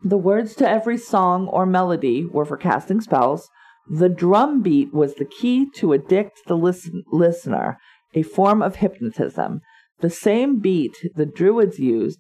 [0.04, 3.50] the words to every song or melody were for casting spells.
[3.90, 7.80] The drum beat was the key to addict the listen- listener,
[8.14, 9.62] a form of hypnotism.
[10.02, 12.20] The same beat the Druids used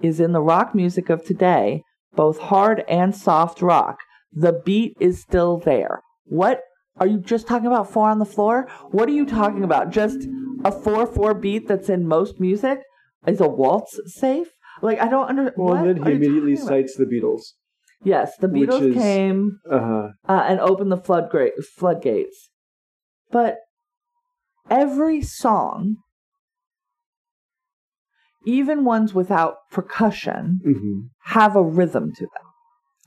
[0.00, 1.82] is in the rock music of today,
[2.16, 3.98] both hard and soft rock.
[4.32, 6.02] The beat is still there.
[6.24, 6.60] What
[6.98, 8.68] are you just talking about four on the floor?
[8.90, 9.90] What are you talking about?
[9.90, 10.26] Just
[10.64, 12.80] a 4 4 beat that's in most music?
[13.26, 14.48] Is a waltz safe?
[14.82, 15.54] Like, I don't understand.
[15.56, 17.42] Well, and then he immediately cites the Beatles.
[18.04, 20.08] Yes, the Beatles is- came Uh-huh.
[20.28, 22.50] uh, and opened the floodgate, floodgates.
[23.30, 23.56] But
[24.70, 25.96] every song,
[28.46, 32.46] even ones without percussion, hmm have a rhythm to them,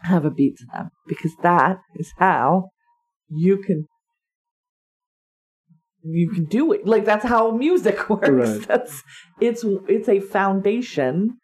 [0.02, 2.70] have a beat to them, because that is how
[3.30, 3.88] you can
[6.04, 6.86] you can do it.
[6.86, 8.30] Like that's how music works.
[8.30, 8.68] Right.
[8.68, 9.04] That's
[9.40, 11.38] it's it's a foundation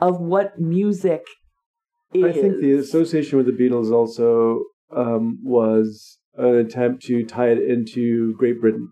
[0.00, 1.22] of what music
[2.12, 2.24] is.
[2.24, 4.64] I think the association with the Beatles also
[4.94, 8.88] um, was an attempt to tie it into Great Britain.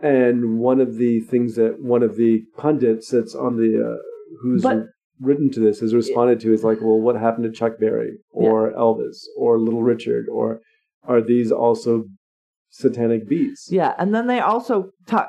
[0.00, 3.96] And one of the things that one of the pundits that's on the uh,
[4.42, 4.86] who's But-
[5.20, 8.70] written to this has responded to is like, well, what happened to Chuck Berry or
[8.72, 10.60] Elvis or Little Richard or
[11.02, 12.04] are these also
[12.70, 13.66] satanic beats?
[13.72, 15.28] Yeah, and then they also talk.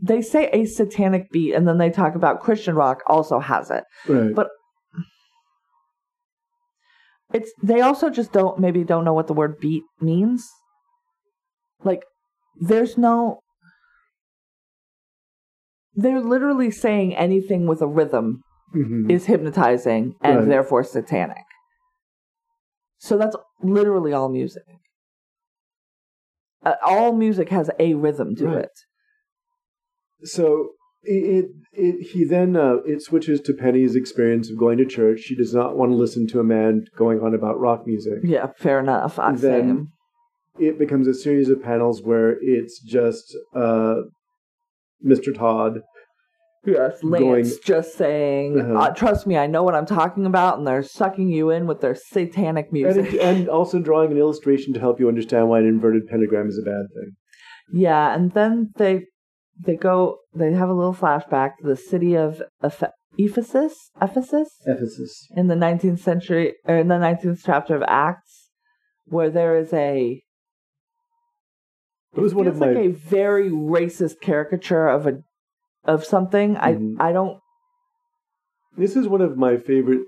[0.00, 3.84] They say a satanic beat, and then they talk about Christian rock also has it.
[4.06, 4.34] Right.
[4.34, 4.48] But-
[7.34, 10.48] It's they also just don't maybe don't know what the word beat means.
[11.84, 12.02] Like,
[12.58, 13.40] there's no.
[15.98, 18.42] They're literally saying anything with a rhythm
[18.72, 19.10] Mhm.
[19.10, 20.48] is hypnotizing and Right.
[20.48, 21.44] therefore satanic.
[22.98, 24.62] So that's literally all music.
[26.64, 28.64] Uh, all music has a rhythm to Right.
[28.66, 28.70] it.
[30.22, 30.70] So
[31.02, 35.20] it, it, it he then uh, it switches to Penny's experience of going to church.
[35.20, 38.18] She does not want to listen to a man going on about rock music.
[38.22, 39.18] Yeah, fair enough.
[39.18, 39.88] I then-.
[40.60, 44.02] It becomes a series of panels where it's just uh,
[45.04, 45.34] Mr.
[45.34, 45.80] Todd.
[46.66, 48.74] Yes, Lance going- just saying, Uh-huh.
[48.78, 51.80] uh, "Trust me, I know what I'm talking about," and they're sucking you in with
[51.80, 53.14] their satanic And, music.
[53.14, 56.58] it- and also drawing an illustration to help you understand why an inverted pentagram is
[56.58, 57.12] a bad thing.
[57.72, 59.06] yeah, and then they
[59.64, 65.26] they go, they have a little flashback to the city of Eph- Ephesus, Ephesus, Ephesus.
[65.36, 68.50] in the 19th century, or in the 19th chapter of Acts,
[69.06, 70.22] where there is a.
[72.16, 75.22] It was one of my like a very racist caricature of a
[75.84, 76.54] of something.
[76.56, 76.96] Mhm.
[76.98, 77.38] I I don't
[78.76, 80.06] This is one of my favorite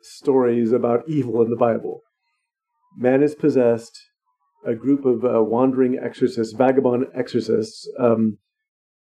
[0.00, 2.00] stories about evil in the Bible.
[2.96, 3.98] Man is possessed.
[4.66, 8.38] A group of uh, wandering exorcists, vagabond exorcists, um,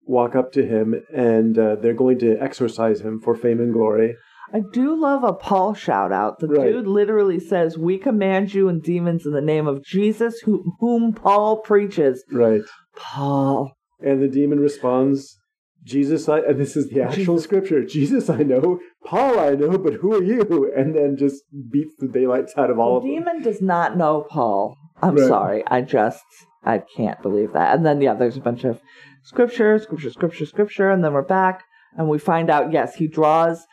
[0.05, 4.15] walk up to him and uh, they're going to exorcise him for fame and glory.
[4.53, 6.39] I do love a Paul shout out.
[6.39, 6.71] The Right.
[6.71, 11.13] dude literally says, "We command you and demons in the name of Jesus, who, whom
[11.13, 12.61] Paul preaches." Right.
[12.95, 13.73] Paul.
[13.99, 15.37] And the demon responds,
[15.83, 17.43] Jesus, I, and this is the actual Jesus.
[17.43, 20.71] scripture Jesus, I know, Paul, I know, but who are you?
[20.75, 23.23] And then just beats the daylights out of all the of them.
[23.23, 24.75] demon does not know Paul.
[25.01, 25.27] I'm Right.
[25.27, 25.63] sorry.
[25.67, 26.23] I just
[26.63, 27.75] I can't believe that.
[27.75, 28.81] And then yeah, there's a bunch of
[29.23, 31.63] scripture, scripture, scripture, scripture, and then we're back
[31.95, 33.65] and we find out yes, he draws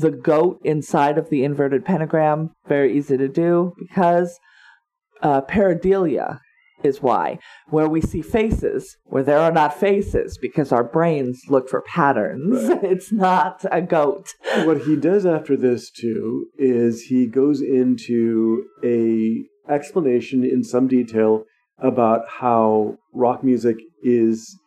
[0.00, 2.50] the goat inside of the inverted pentagram.
[2.66, 4.38] Very easy to do because
[5.20, 6.40] uh, pareidolia
[6.82, 7.38] is why,
[7.68, 12.68] where we see faces where there are not faces because our brains look for patterns.
[12.68, 12.82] Right.
[12.84, 14.34] it's not a goat.
[14.64, 21.44] what he does after this too is he goes into a explanation in some detail
[21.78, 24.58] about how rock music is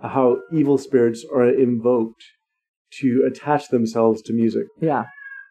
[0.00, 2.22] how evil spirits are invoked
[3.00, 5.04] to attach themselves to music Yeah.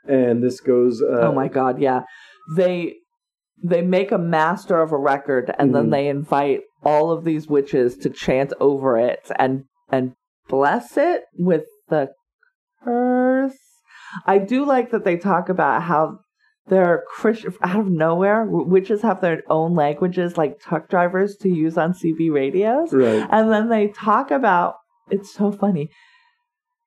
[0.08, 2.02] and this goes uh, oh my god, yeah.
[2.56, 2.96] They
[3.64, 5.92] they make a master of a record and then Mhm.
[5.92, 10.14] they invite all of these witches to chant over it and and
[10.48, 12.10] bless it with the
[12.84, 13.58] curse.
[14.26, 16.20] I do like that they talk about how
[16.68, 18.46] they're Christian out of nowhere.
[18.46, 23.26] Witches have their own languages, like truck drivers, to use on CB radios, Right.
[23.30, 24.76] and then they talk about.
[25.10, 25.90] It's so funny.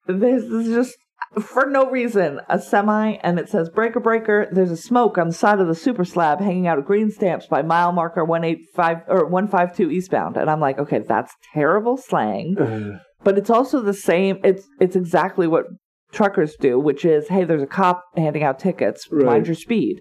[0.06, 0.96] There's, is just
[1.40, 4.48] for no reason a semi, and it says breaker breaker.
[4.50, 7.46] There's a smoke on the side of the super slab hanging out of green stamps
[7.46, 11.00] by mile marker one eight five or one five two eastbound, and I'm like, okay,
[11.06, 15.66] that's terrible slang Uh, but it's also the same it's it's exactly what
[16.10, 19.24] truckers do which is hey there's a cop handing out tickets Right.
[19.26, 20.00] mind your speed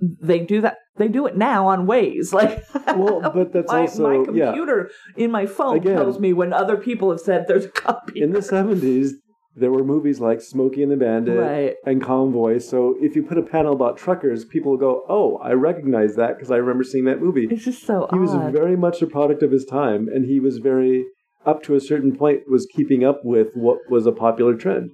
[0.00, 2.64] they do that they do it now on Waze like
[2.96, 4.46] well, but that's my, also my yeah.
[4.46, 8.10] computer in my phone Again- tells me when other people have said there's a cop
[8.12, 8.24] here.
[8.24, 9.14] In the seventies,
[9.54, 11.74] there were movies like Smokey and the Bandit Right.
[11.86, 12.58] and Convoy.
[12.58, 16.36] So if you put a panel about truckers, people will go, "Oh, I recognize that
[16.36, 19.42] because I remember seeing that movie." it's just so He was very much a product
[19.42, 21.06] of his time, and he was very
[21.46, 24.90] up to a certain point was keeping up with what was a popular trend.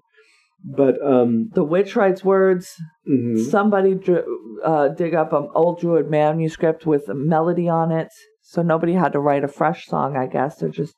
[0.65, 2.75] But um, the witch writes words.
[3.09, 3.37] Mhm.
[3.51, 4.25] somebody dr-
[4.65, 8.09] uh, dig up an old druid manuscript with a melody on it.
[8.43, 10.57] So nobody had to write a fresh song i guess.
[10.57, 10.95] They're just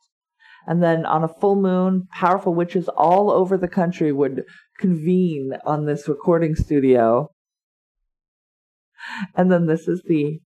[0.66, 4.44] and then on a full moon powerful witches all over the country would
[4.78, 7.30] convene on this recording studio.
[9.34, 10.40] And then this is the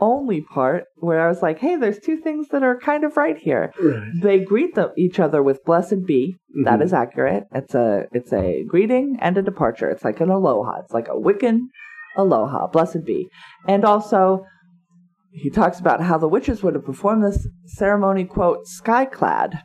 [0.00, 3.38] only part where i was like hey there's two things that are kind of right
[3.38, 4.12] here Right.
[4.22, 6.82] they greet them, each other with blessed be that Mhm.
[6.84, 7.44] is accurate.
[7.52, 9.88] It's a it's a greeting and a departure.
[9.90, 10.80] It's like an aloha.
[10.80, 11.58] It's like a Wiccan
[12.16, 13.28] aloha, blessed be.
[13.66, 14.44] And also
[15.30, 19.60] he talks about how the witches would have performed this ceremony, quote, skyclad.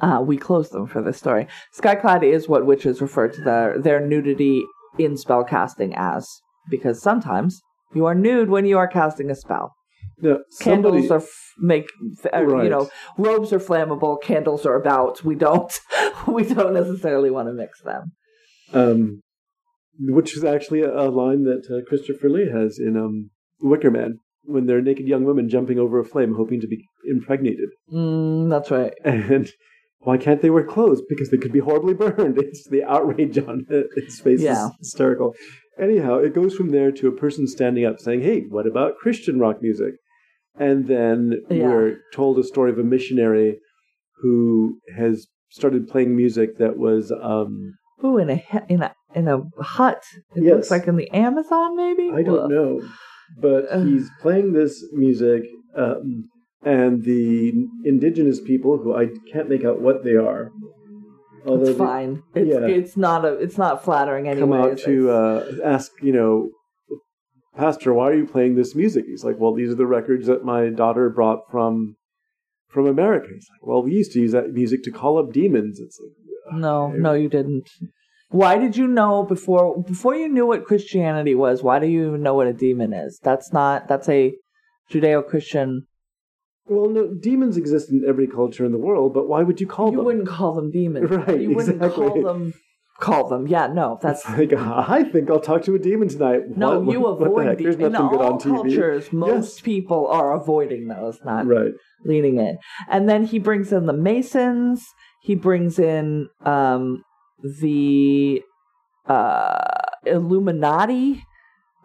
[0.00, 1.46] Uh, we close them for this story.
[1.78, 4.62] Skyclad is what witches refer to their, their nudity
[4.98, 6.26] in spell casting as,
[6.70, 7.60] because sometimes
[7.94, 9.74] you are nude when you are casting a spell.
[10.18, 11.88] Now, Candles are f- make
[12.32, 12.88] uh, you know
[13.18, 14.22] robes are flammable.
[14.22, 15.24] Candles are about.
[15.24, 15.72] We don't
[16.28, 18.12] we don't necessarily want to mix them.
[18.72, 19.20] um,
[19.98, 23.30] which is actually a, a line that uh, Christopher Lee has in um,
[23.60, 27.68] Wicker Man when they're naked young women jumping over a flame, hoping to be impregnated.
[27.92, 28.92] Mm, that's right.
[29.04, 29.48] And
[30.04, 31.02] why can't they wear clothes?
[31.08, 32.38] Because they could be horribly burned.
[32.44, 34.66] It's the outrage on his face Yeah.
[34.66, 35.34] is hysterical.
[35.78, 39.38] Anyhow, it goes from there to a person standing up saying, "Hey, what about Christian
[39.38, 39.94] rock music?"
[40.58, 41.62] And then Yeah.
[41.64, 43.58] we're told a story of a missionary
[44.20, 47.74] who has started playing music that was um,
[48.04, 50.02] Ooh, in a in a in a hut.
[50.34, 50.54] It Yes.
[50.54, 52.10] looks like in the Amazon, maybe.
[52.10, 52.80] I don't know,
[53.40, 55.42] but he's playing this music,
[55.76, 56.28] um,
[56.64, 57.52] and the
[57.84, 60.50] indigenous people, who I can't make out what they are,
[61.46, 62.22] although It's they fine.
[62.34, 62.66] It's Yeah.
[62.66, 64.58] it's not a it's not flattering anyway.
[64.58, 66.50] come out to uh, ask, you know,
[67.56, 69.04] Pastor, why are you playing this music?
[69.06, 71.96] He's like, well, these are the records that my daughter brought from
[72.68, 73.28] from America.
[73.34, 75.78] He's like, well, we used to use that music to call up demons.
[75.78, 76.98] It's like, no, okay.
[76.98, 77.68] no, you didn't.
[78.30, 81.62] Why did you know before before you knew what Christianity was?
[81.62, 83.20] Why do you even know what a demon is?
[83.22, 84.34] That's not that's a
[84.90, 85.86] Judeo-Christian.
[86.66, 89.86] Well, no, demons exist in every culture in the world, but why would you call
[89.86, 90.00] You them?
[90.00, 91.10] You wouldn't call them demons.
[91.26, 92.08] Right, You wouldn't exactly.
[92.08, 92.54] call them.
[93.00, 93.48] Call them.
[93.48, 96.42] Yeah, no, that's It's like, I think I'll talk to a demon tonight.
[96.56, 96.78] no.
[96.80, 97.58] What- you avoid what the heck?
[97.58, 98.52] There's in nothing good all on TV.
[98.54, 99.12] cultures.
[99.12, 99.60] Most Yes.
[99.62, 101.72] people are avoiding those, not Right.
[102.04, 102.58] leaning in.
[102.88, 104.84] And then he brings in the Masons.
[105.22, 107.02] He brings in um,
[107.42, 108.42] the
[109.08, 109.58] uh,
[110.06, 111.24] Illuminati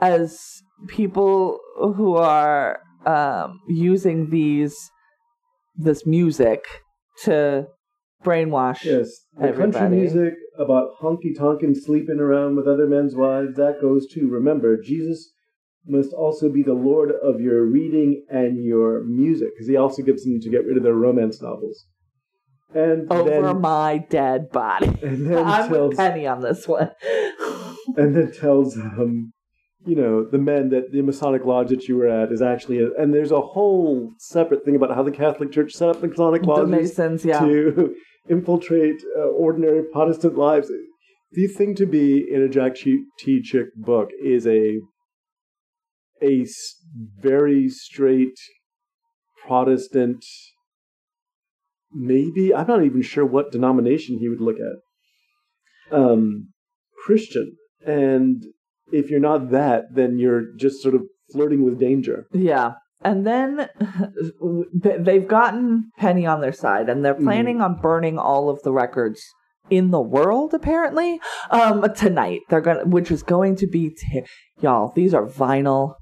[0.02, 4.76] as people who are um, using these
[5.76, 6.66] this music
[7.24, 7.68] to
[8.24, 8.84] brainwash.
[8.84, 9.10] Yes.
[9.40, 14.28] The country music about honky tonkin sleeping around with other men's wives, that goes too.
[14.28, 15.32] Remember, Jesus
[15.86, 20.24] must also be the Lord of your reading and your music, because he also gets
[20.24, 21.86] them to get rid of their romance novels.
[22.74, 24.88] And Over then, my dead body.
[25.02, 26.92] and then I'm tells with Penny on this one.
[27.96, 29.32] and then tells um,
[29.88, 32.92] you know, the men that the Masonic lodge that you were at is actually, a,
[33.02, 36.48] and there's a whole separate thing about how the Catholic Church set up Masonic the
[36.50, 37.40] lodges Masons, yeah.
[37.40, 37.96] to
[38.30, 40.70] infiltrate uh, ordinary Protestant lives.
[41.32, 43.42] The thing to be in a Jack T.
[43.42, 44.80] Chick book is a
[46.22, 46.46] a
[47.20, 48.38] very straight
[49.46, 50.26] Protestant.
[51.94, 55.98] Maybe I'm not even sure what denomination he would look at.
[55.98, 56.50] Um,
[57.06, 58.44] Christian, and
[58.92, 62.26] if you're not that, then you're just sort of flirting with danger.
[62.34, 62.74] Yeah.
[63.04, 63.70] And then
[64.74, 67.24] they've gotten Penny on their side, and they're Mm-hmm.
[67.26, 69.22] planning on burning all of the records
[69.70, 70.54] in the world.
[70.54, 71.20] Apparently,
[71.52, 74.24] um, tonight they're gonna, which is going to be, t-
[74.62, 74.92] y'all.
[74.96, 75.96] These are vinyl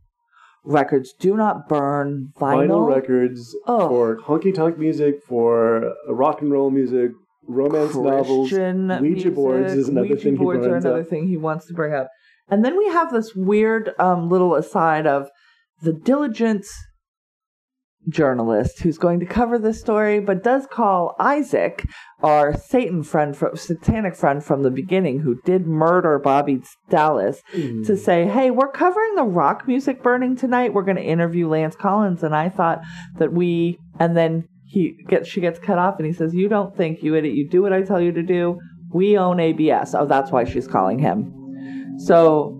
[0.64, 1.14] records.
[1.20, 2.68] Do not burn vinyl.
[2.70, 3.88] vinyl records Oh.
[3.90, 7.12] for honky tonk music, for rock and roll music,
[7.48, 8.50] romance novels.
[8.50, 9.36] Christian Ouija music.
[9.36, 11.08] boards is another Ouija thing he boards are brings another up.
[11.08, 12.08] thing he wants to bring up.
[12.50, 15.30] And then we have this weird um, little aside of
[15.82, 16.66] the diligent
[18.08, 21.86] journalist who's going to cover this story, but does call Isaac,
[22.22, 27.42] our Satan friend, from, satanic friend from the beginning, who did murder Bobby Dallas,
[27.86, 30.74] to say, "Hey, we're covering the rock music burning tonight.
[30.74, 32.82] We're going to interview Lance Collins." And I thought
[33.18, 36.76] that we, and then he gets, she gets cut off, and he says, "You don't
[36.76, 37.36] think, you idiot.
[37.36, 38.60] You do what I tell you to do.
[38.94, 41.45] We own ABS." Oh, that's why she's calling him.
[41.98, 42.60] So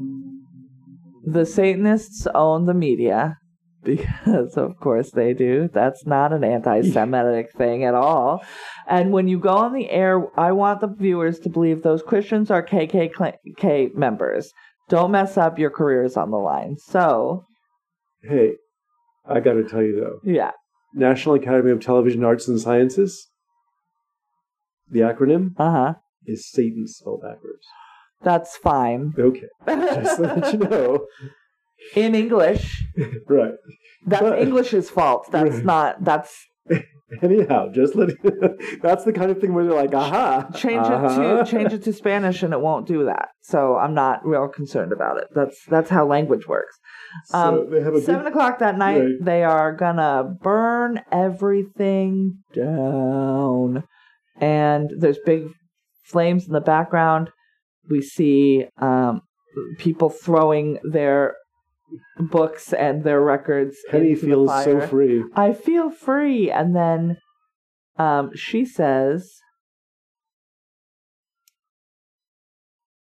[1.26, 3.38] the Satanists own the media
[3.84, 5.70] because, of course, they do.
[5.74, 8.44] That's not an anti Semitic thing at all.
[8.88, 12.50] And when you go on the air, I want the viewers to believe those Christians
[12.52, 14.52] are KKK members.
[14.90, 16.78] Don't mess up your careers on the line.
[16.78, 17.44] So,
[18.24, 18.54] Hey,
[19.28, 20.52] I got to tell you though, yeah.
[20.94, 23.28] National Academy of Television Arts and Sciences,
[24.90, 25.94] the acronym Uh huh.
[26.26, 27.66] is Satan spelled backwards.
[28.24, 29.14] That's fine.
[29.18, 31.06] Okay, just to let you know.
[31.96, 32.84] In English,
[33.30, 33.54] Right.
[34.08, 35.28] that's But- English's fault.
[35.32, 35.66] That's Right.
[35.66, 36.36] not, that's
[37.22, 38.10] Anyhow, just let
[38.82, 40.50] that's the kind of thing where they're like, aha.
[40.56, 41.22] change uh-huh.
[41.22, 43.30] it to change it to Spanish and it won't do that.
[43.42, 45.28] So I'm not real concerned about it.
[45.36, 46.76] That's that's how language works.
[47.32, 49.14] Um, they have a Seven big, o'clock that night, Right.
[49.22, 53.84] they are gonna burn everything down,
[54.42, 55.50] and there's big
[56.06, 57.30] flames in the background.
[57.90, 59.22] We see um,
[59.78, 61.36] people throwing their
[62.20, 63.78] books and their records.
[63.90, 65.24] Penny feels so free.
[65.36, 66.50] I feel free.
[66.52, 67.18] And then
[67.98, 69.40] um, she says,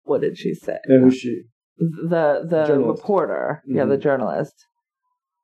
[0.04, 0.76] What did she say?
[0.84, 1.42] And who's she?
[1.78, 3.02] The the Journalist.
[3.02, 3.62] reporter.
[3.66, 4.02] Yeah, the Mhm.
[4.02, 4.54] journalist.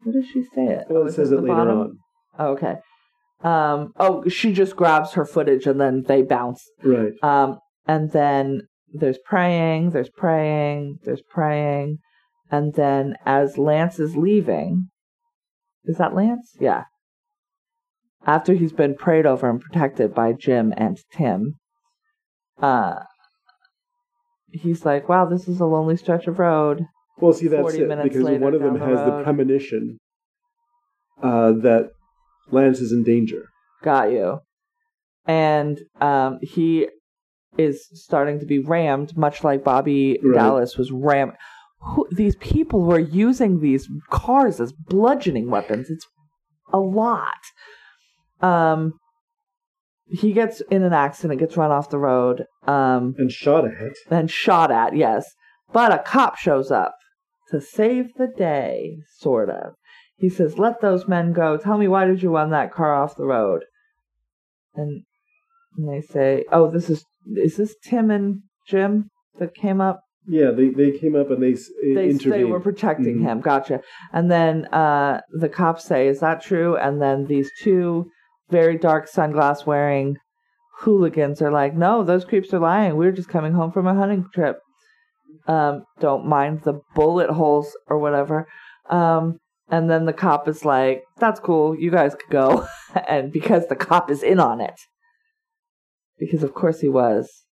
[0.02, 0.86] What does she say it?
[0.88, 1.78] Well, Oh, it is says at it the later bottom?
[1.78, 1.98] on.
[2.38, 2.76] Oh, okay.
[3.42, 6.62] Um, oh, she just grabs her footage and then they bounce.
[6.84, 7.12] Right.
[7.22, 8.62] Um, and then
[8.92, 11.98] there's praying, there's praying, there's praying.
[12.50, 14.90] And then as Lance is leaving,
[15.84, 16.56] is that Lance?
[16.58, 16.84] Yeah.
[18.26, 21.54] After he's been prayed over and protected by Jim and Tim,
[22.60, 22.96] uh,
[24.52, 26.84] he's like, wow, this is a lonely stretch of road.
[27.18, 28.02] Well, see, that's 40 it.
[28.02, 29.98] Because later one of them the has the premonition
[31.22, 31.90] uh, that
[32.50, 33.48] Lance is in danger.
[33.82, 34.40] Got you.
[35.26, 36.88] And um, he
[37.58, 40.34] is starting to be rammed, much like Bobby Right.
[40.34, 41.32] Dallas was rammed.
[41.80, 45.88] Who, these people were using these cars as bludgeoning weapons.
[45.90, 46.06] It's
[46.72, 47.34] a lot.
[48.40, 48.94] Um,
[50.06, 53.92] he gets in an accident, gets run off the road, um, And shot at.
[54.08, 54.94] then shot at.
[54.96, 55.24] Yes,
[55.72, 56.94] but a cop shows up
[57.50, 59.74] to save the day, sort of.
[60.16, 61.56] He says, "Let those men go.
[61.56, 63.64] Tell me why did you run that car off the road?"
[64.74, 65.04] And,
[65.76, 67.04] and they say, "Oh, this is
[67.36, 70.00] is this Tim and Jim that came up?
[70.26, 71.56] Yeah, they, they came up and they,
[71.94, 73.22] They they were protecting Mhm.
[73.22, 73.40] him.
[73.40, 73.80] Gotcha."
[74.12, 78.10] And then uh, the cops say, "Is that true?" And then these two
[78.50, 80.16] very dark sunglass wearing
[80.80, 82.96] hooligans are like, "No, those creeps are lying.
[82.96, 84.58] We were just coming home from a hunting trip."
[85.46, 88.46] Um, don't mind the bullet holes or whatever.
[88.88, 91.74] Um, and then the cop is like, "That's cool.
[91.74, 92.66] You guys could go."
[93.08, 94.78] and because the cop is in on it,
[96.20, 97.44] because of course he was.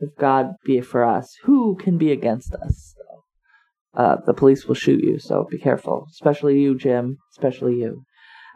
[0.00, 2.96] If God be for us, who can be against us?
[2.96, 6.08] So, uh, the police will shoot you, so be careful.
[6.10, 7.18] Especially you, Jim.
[7.32, 8.02] Especially you.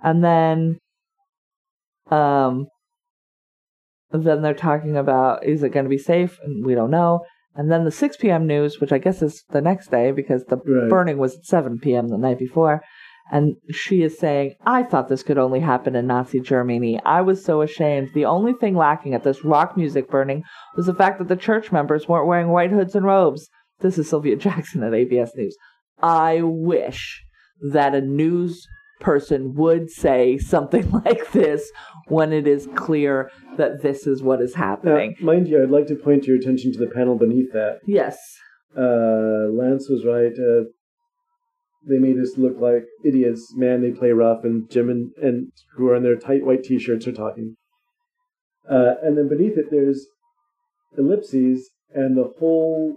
[0.03, 0.79] And then,
[2.11, 2.66] um,
[4.11, 6.39] then they're talking about is it going to be safe?
[6.43, 7.25] And we don't know.
[7.55, 8.47] And then the 6 p.m.
[8.47, 10.89] news, which I guess is the next day because the Right.
[10.91, 12.09] burning was at 7 p.m.
[12.09, 12.83] the night before.
[13.31, 16.99] And she is saying, I thought this could only happen in Nazi Germany.
[17.05, 18.11] I was so ashamed.
[18.14, 20.45] The only thing lacking at this rock music burning
[20.76, 23.49] was the fact that the church members weren't wearing white hoods and robes.
[23.81, 25.57] This is Sylvia Jackson at ABS News.
[26.03, 27.22] I wish
[27.72, 28.66] that a news
[29.01, 31.70] person would say something like this
[32.07, 35.16] when it is clear that this is what is Now, happening.
[35.20, 37.81] mind you, I'd like to point your attention to the panel beneath that.
[37.87, 38.16] yes.
[38.76, 40.33] Uh, Lance was right.
[40.33, 40.64] Uh,
[41.89, 43.53] they made us look like idiots.
[43.57, 44.45] Man, they play rough.
[44.45, 47.57] And Jim and, and who are in their tight white t-shirts are talking.
[48.70, 50.07] Uh, and then beneath it, there's
[50.97, 52.97] ellipses and the whole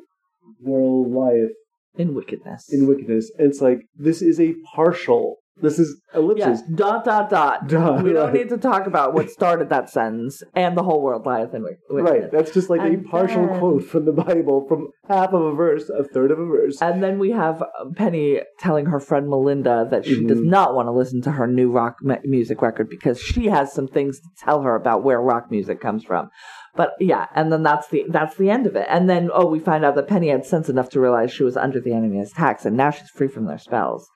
[0.61, 1.51] world life
[1.95, 2.67] In wickedness.
[2.71, 3.31] in wickedness.
[3.37, 6.61] And it's like this is a partial This is ellipses.
[6.67, 6.75] Yeah.
[6.75, 7.67] Dot dot dot.
[7.67, 8.33] Dot, we don't right.
[8.33, 11.79] need to talk about what started that sentence and the whole world lieth in wit-
[11.89, 12.31] Right.
[12.31, 15.89] That's just like a partial then- quote from the Bible, from half of a verse,
[15.89, 16.81] a third of a verse.
[16.81, 17.63] And then we have
[17.95, 20.45] Penny telling her friend Melinda that she does Mhm.
[20.45, 23.87] not want to listen to her new rock mu- music record because she has some
[23.87, 26.29] things to tell her about where rock music comes from.
[26.75, 28.87] But yeah, and then that's the that's the end of it.
[28.89, 31.57] And then oh, we find out that Penny had sense enough to realize she was
[31.57, 34.09] under the enemy's attacks, and now she's free from their spells.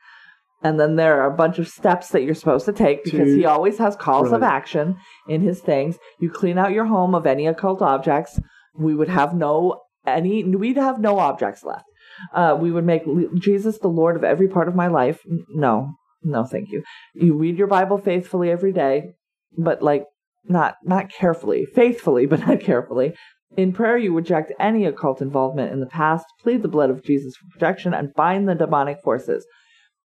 [0.64, 3.38] And then there are a bunch of steps that you're supposed to take because To-
[3.38, 4.98] he always has calls of action
[5.28, 5.98] in his things.
[6.20, 8.40] You clean out your home of any occult objects.
[8.74, 10.44] We would have no any.
[10.44, 11.86] We'd have no objects left.
[12.34, 13.04] Uh, we would make
[13.40, 15.22] Jesus the Lord of every part of my life.
[15.50, 15.94] No,
[16.24, 16.84] no, thank you.
[17.14, 19.14] You read your Bible faithfully every day,
[19.58, 20.06] but like
[20.46, 23.14] not not carefully, faithfully, but not carefully.
[23.58, 27.36] In prayer, you reject any occult involvement in the past, plead the blood of Jesus
[27.36, 29.46] for protection, and bind the demonic forces.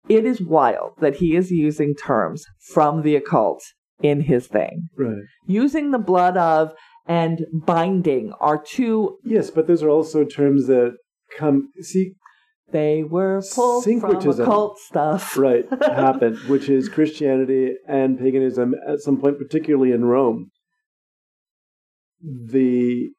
[0.09, 2.43] It is wild that he is using terms
[2.73, 3.61] from the occult
[4.01, 4.89] in his thing.
[4.97, 5.23] Right.
[5.45, 6.73] Using the blood of
[7.05, 9.17] and binding are two.
[9.23, 10.95] Yes, but those are also terms that
[11.37, 11.69] come.
[11.81, 12.13] See,
[12.71, 14.41] They were pulled from Syncretism.
[14.41, 15.37] occult stuff.
[15.37, 20.51] right, happened, which is Christianity and paganism at some point, particularly in Rome.
[22.21, 23.09] The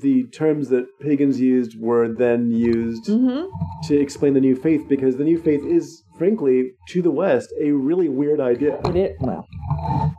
[0.00, 3.42] the terms that pagans used were then used hmm
[3.84, 7.72] to explain the new faith because the new faith is, frankly, to the West, a
[7.72, 8.78] really weird idea.
[8.84, 9.48] It is well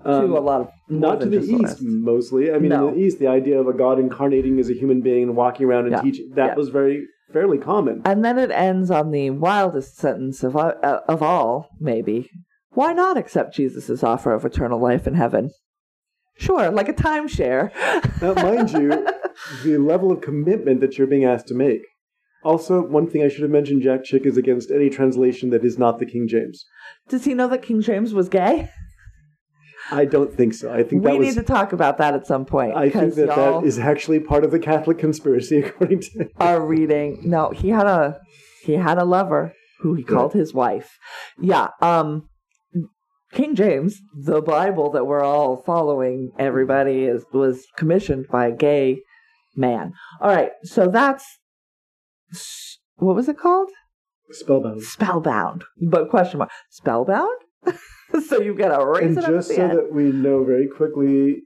[0.04, 1.78] Um, to a lot of not to the east West.
[1.82, 2.52] mostly.
[2.52, 2.90] I mean, No.
[2.90, 5.66] in the east, the idea of a god incarnating as a human being and walking
[5.66, 6.02] around and Yeah.
[6.02, 6.56] teaching that Yeah.
[6.56, 8.02] was very fairly common.
[8.04, 10.74] And then it ends on the wildest sentence of uh,
[11.08, 12.30] of all, maybe.
[12.74, 15.52] Why not accept Jesus' offer of eternal life in heaven?
[16.36, 17.72] Sure, like a timeshare.
[18.22, 19.08] Now, mind you,
[19.64, 21.82] the level of commitment that you're being asked to make.
[22.44, 25.78] Also, one thing I should have mentioned: Jack Chick is against any translation that is
[25.78, 26.66] not the King James.
[27.08, 28.70] Does he know that King James was gay?
[29.92, 30.72] I don't think so.
[30.72, 31.28] I think We that was.
[31.28, 32.76] need to talk about that at some point.
[32.76, 36.30] I think that that is actually part of the Catholic conspiracy, according to.
[36.40, 37.22] our reading.
[37.24, 38.20] No, he had a
[38.64, 40.98] he had a lover who he called his wife.
[41.40, 41.70] Yeah.
[41.82, 42.28] Um.
[43.32, 49.02] King James, the Bible that we're all following, everybody is was commissioned by a gay
[49.56, 49.94] man.
[50.22, 51.26] All right, so that's
[52.98, 53.70] what was it called?
[54.32, 54.82] Spellbound.
[54.82, 57.30] Spellbound, but question mark spellbound.
[58.28, 59.78] so you've got to raise And it up just so end.
[59.78, 61.44] that we know very quickly,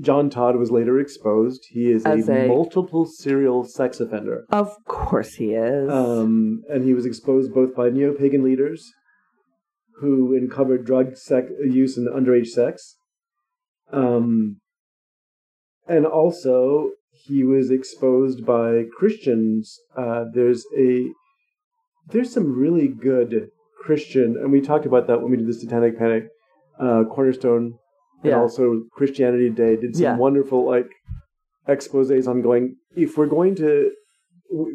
[0.00, 1.60] John Todd was later exposed.
[1.70, 4.44] He is a, a- multiple serial sex offender.
[4.50, 5.90] Of course he is.
[5.90, 8.90] Um, and he was exposed both by neo pagan leaders
[10.00, 12.96] who uncovered drug sec- use and underage sex.
[13.92, 14.60] Um,
[15.86, 19.78] and also, he was exposed by Christians.
[19.96, 21.06] Uh, there's a
[22.10, 23.48] there's some really good
[23.82, 26.28] Christian, and we talked about that when we did the Satanic Panic,
[26.80, 27.74] uh, Cornerstone,
[28.22, 28.40] and Yeah.
[28.40, 30.16] also Christianity Day did some Yeah.
[30.16, 30.90] wonderful like
[31.68, 32.76] exposés on going.
[32.96, 33.90] If we're going to,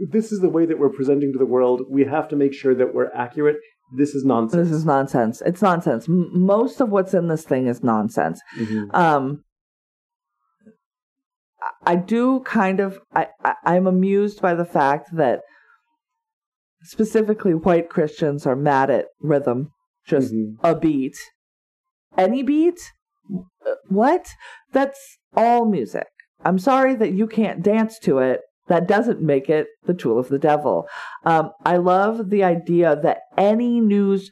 [0.10, 1.84] this is the way that we're presenting to the world.
[1.90, 3.58] We have to make sure that we're accurate.
[3.96, 4.68] This is nonsense.
[4.68, 5.42] This is nonsense.
[5.46, 6.10] It's nonsense.
[6.10, 8.42] M- most of what's in this thing is nonsense.
[8.60, 8.94] Mhm.
[8.94, 9.44] Um,
[11.92, 13.00] I- do kind of.
[13.14, 15.42] I, I I'm amused by the fact that
[16.84, 19.72] specifically white Christians are mad at rhythm,
[20.06, 20.58] just Mhm.
[20.64, 21.18] a beat,
[22.18, 22.80] any beat.
[23.90, 24.28] What?
[24.72, 25.00] That's
[25.36, 26.08] all music.
[26.46, 28.42] I'm sorry that you can't dance to it.
[28.68, 30.88] That doesn't make it the tool of the devil.
[31.26, 34.30] Um, I love the idea that any news,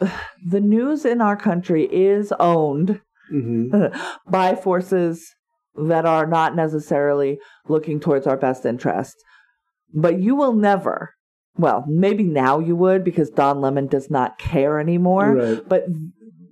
[0.46, 3.00] the news in our country is owned
[3.32, 3.70] Mhm.
[4.28, 5.34] by forces
[5.76, 7.38] that are not necessarily
[7.68, 9.16] looking towards our best interest.
[9.92, 11.14] But you will never,
[11.56, 15.34] well, maybe now you would because Don Lemon does not care anymore.
[15.34, 15.68] Right.
[15.68, 15.84] But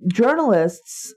[0.07, 1.13] journalists,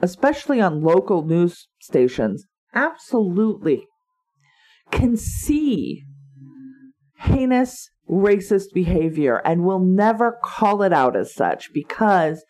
[0.00, 3.86] especially on local news stations, absolutely
[4.90, 6.04] can see
[7.18, 12.44] heinous racist behavior and will never call it out as such because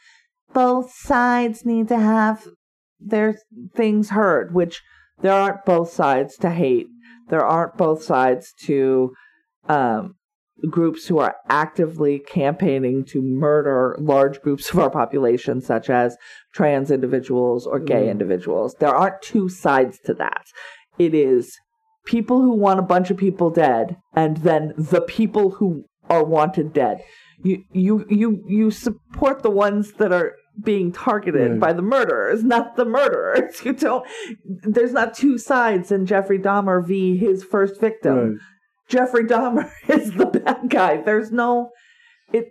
[0.53, 2.47] both sides need to have
[3.01, 3.39] their
[3.75, 4.83] things heard, which
[5.21, 6.87] there aren't both sides to hate.
[7.29, 9.13] There aren't both sides to
[9.69, 10.15] um,
[10.71, 16.17] groups who are actively campaigning to murder large groups of our population, such as
[16.55, 18.11] trans individuals or gay Mm.
[18.11, 18.75] individuals.
[18.81, 20.45] There aren't two sides to that.
[20.99, 21.55] It is
[22.07, 26.73] people who want a bunch of people dead, and then the people who are wanted
[26.73, 27.03] dead.
[27.45, 31.61] You you you you support the ones that are being targeted Right.
[31.61, 33.61] by the murderers, not the murderers.
[33.65, 34.07] You don't.
[34.45, 37.17] There's not two sides in Jeffrey Dahmer v.
[37.17, 38.17] his first victim.
[38.17, 38.39] Right.
[38.89, 41.03] Jeffrey Dahmer is the bad guy.
[41.03, 41.71] There's no
[42.33, 42.47] it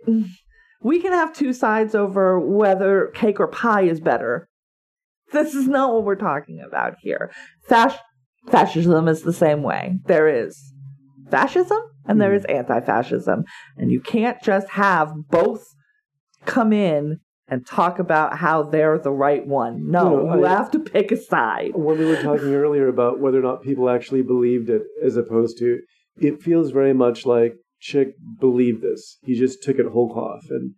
[0.80, 4.48] we can have two sides over whether cake or pie is better.
[5.32, 7.30] This is not what we're talking about here.
[7.68, 7.98] Fas-
[8.50, 9.98] fascism is the same way.
[10.06, 10.72] There is
[11.30, 12.36] fascism and there hmm.
[12.36, 13.44] is anti fascism.
[13.76, 15.64] And you can't just have both
[16.46, 19.88] come in and talk about how they're the right one.
[19.90, 21.72] No, No, you I- have to pick a side.
[21.74, 25.58] when we were talking earlier about whether or not people actually believed it, as opposed
[25.58, 25.78] to,
[26.20, 28.08] it feels very much like Chick
[28.40, 29.18] believed this.
[29.22, 30.74] He just took it whole cloth, and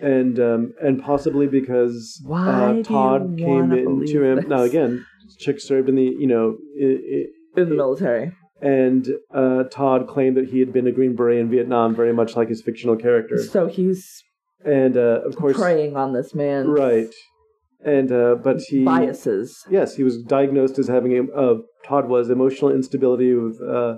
[0.00, 4.36] and um, and possibly because uh, Todd came into him.
[4.36, 4.46] this?
[4.46, 5.04] Now again,
[5.38, 6.56] Chick served in the you know.
[6.78, 8.32] i In the military.
[8.60, 12.36] and uh, Todd claimed that he had been a Green Beret in Vietnam, very much
[12.36, 13.38] like his fictional character.
[13.42, 14.22] So he's
[14.64, 17.12] And uh, of course, preying on this man's right.
[17.84, 19.56] And uh, but he biases.
[19.68, 23.94] Yes, he was diagnosed as having a uh, Todd was emotional instability with uh,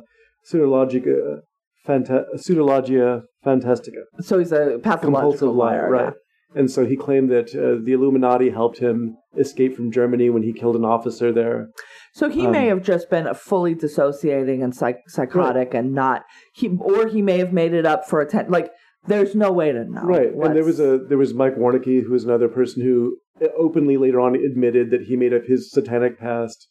[0.50, 1.40] pseudologica,
[1.86, 5.90] fanta- pseudologia fantastica, So he's a pathological compulsive liar, liar.
[6.06, 6.12] right?
[6.56, 10.52] And so he claimed that uh, the Illuminati helped him escape from Germany when he
[10.52, 11.68] killed an officer there.
[12.14, 16.22] So he Um, may have just been fully dissociating and psych- psychotic and not
[16.54, 18.52] he or he may have made it up for attention.
[18.52, 18.70] Like
[19.06, 20.02] there's no way to know.
[20.02, 23.46] right, and there was a there was Mike Warnke, who was another person who uh,
[23.58, 26.68] openly later on admitted that he made up his satanic past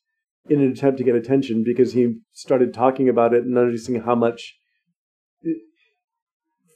[0.50, 4.16] in an attempt to get attention because he started talking about it and noticing how
[4.16, 4.56] much
[5.46, 5.52] uh,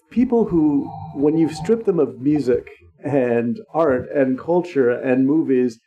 [0.10, 2.70] people who, when you strip them of music
[3.04, 5.80] and art and culture and movies,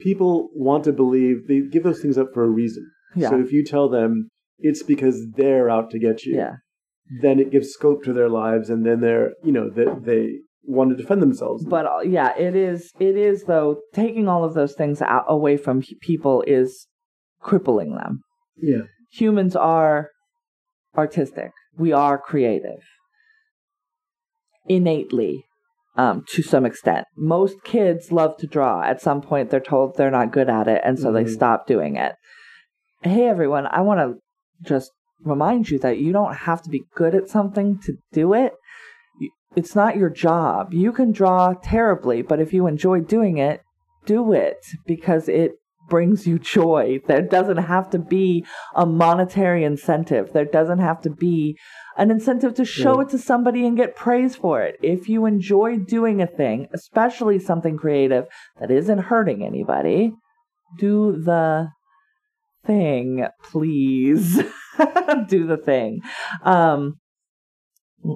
[0.00, 2.88] people want to believe they give those things up for a reason.
[3.14, 3.30] yeah.
[3.30, 6.54] So if you tell them it's because they're out to get you, yeah.
[7.22, 10.90] Then it gives scope to their lives, and then they're you know that they want
[10.90, 11.64] to defend themselves.
[11.64, 15.56] But uh, yeah, it is it is though taking all of those things out away
[15.56, 16.86] from pe- people is
[17.40, 18.22] crippling them.
[18.56, 18.82] yeah,
[19.12, 20.10] humans are
[20.96, 21.50] artistic.
[21.76, 22.80] We are creative
[24.66, 25.44] innately
[25.96, 27.06] um, to some extent.
[27.16, 28.82] Most kids love to draw.
[28.82, 31.30] At some point, they're told they're not good at it, and so they Mhm.
[31.34, 32.14] stop doing it.
[33.02, 34.18] Hey, everyone, I want to
[34.66, 34.90] just
[35.22, 38.52] remind you that you don't have to be good at something to do it.
[39.56, 40.74] It's not your job.
[40.74, 43.60] You can draw terribly, but if you enjoy doing it,
[44.04, 45.52] do it because it
[45.88, 46.98] brings you joy.
[47.06, 50.32] There doesn't have to be a monetary incentive.
[50.32, 51.56] There doesn't have to be
[51.96, 53.02] an incentive to show Yeah.
[53.02, 54.76] it to somebody and get praise for it.
[54.82, 58.26] If you enjoy doing a thing, especially something creative
[58.58, 60.14] that isn't hurting anybody,
[60.78, 61.68] do the
[62.66, 64.42] thing, please.
[65.28, 66.00] do the thing.
[66.42, 66.94] Um,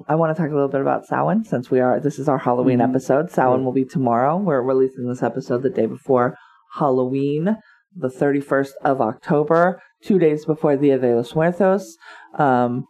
[0.07, 1.99] I want to talk a little bit about Samhain since we are.
[1.99, 2.89] This is our Halloween Mhm.
[2.89, 3.31] episode.
[3.31, 3.65] Samhain Yeah.
[3.65, 4.37] will be tomorrow.
[4.37, 6.35] We're releasing this episode the day before
[6.75, 7.57] Halloween,
[7.95, 11.97] the 31st of October, two days before Dia de los Muertos,
[12.37, 12.85] um,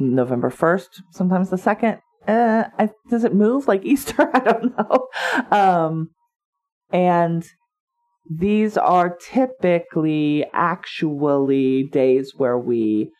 [0.00, 2.00] November 1st, sometimes the 2nd.
[2.26, 4.28] Uh, I, does it move like Easter?
[4.34, 5.08] I don't know.
[5.56, 6.08] Um,
[6.90, 7.46] and
[8.28, 13.10] these are typically actually days where we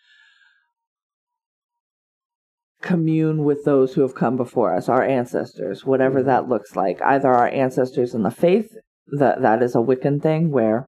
[2.81, 6.27] commune with those who have come before us, our ancestors, whatever Mhm.
[6.27, 7.01] that looks like.
[7.03, 8.77] Either our ancestors in the faith,
[9.19, 10.87] that that is a Wiccan thing where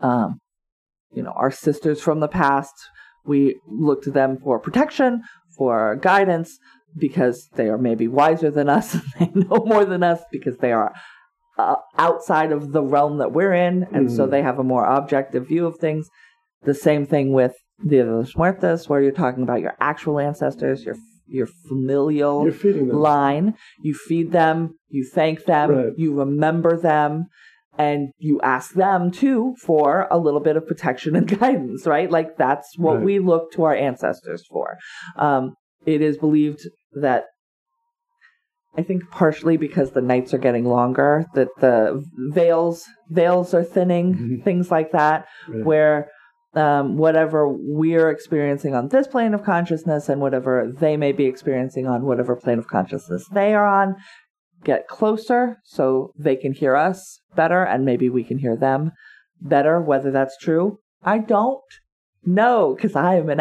[0.00, 0.38] um
[1.10, 2.74] you know, our sisters from the past,
[3.24, 5.22] we look to them for protection,
[5.56, 6.58] for guidance,
[6.98, 10.70] because they are maybe wiser than us and they know more than us because they
[10.72, 10.92] are
[11.58, 14.30] uh, outside of the realm that we're in, and so Mhm.
[14.30, 16.08] they have a more objective view of things.
[16.62, 17.54] The same thing with
[17.86, 20.96] Dia de los Muertos, where you're talking about your actual ancestors, your
[21.30, 22.44] your familial
[22.98, 23.54] line.
[23.82, 25.92] You feed them, you thank them, Right.
[25.96, 27.26] you remember them,
[27.76, 32.10] and you ask them too for a little bit of protection and guidance, right?
[32.10, 33.04] Like that's what Right.
[33.04, 34.78] we look to our ancestors for.
[35.16, 35.54] Um,
[35.84, 36.62] it is believed
[36.92, 37.24] that.
[38.76, 44.14] I think partially because the nights are getting longer, that the veils veils are thinning,
[44.14, 44.44] Mhm.
[44.44, 45.26] things like that
[45.64, 46.08] where
[46.54, 51.86] um, whatever we're experiencing on this plane of consciousness and whatever they may be experiencing
[51.86, 53.94] on whatever plane of consciousness they are on
[54.64, 58.90] get closer so they can hear us better and maybe we can hear them
[59.42, 61.60] better whether that's true i don't
[62.24, 63.38] know because i am an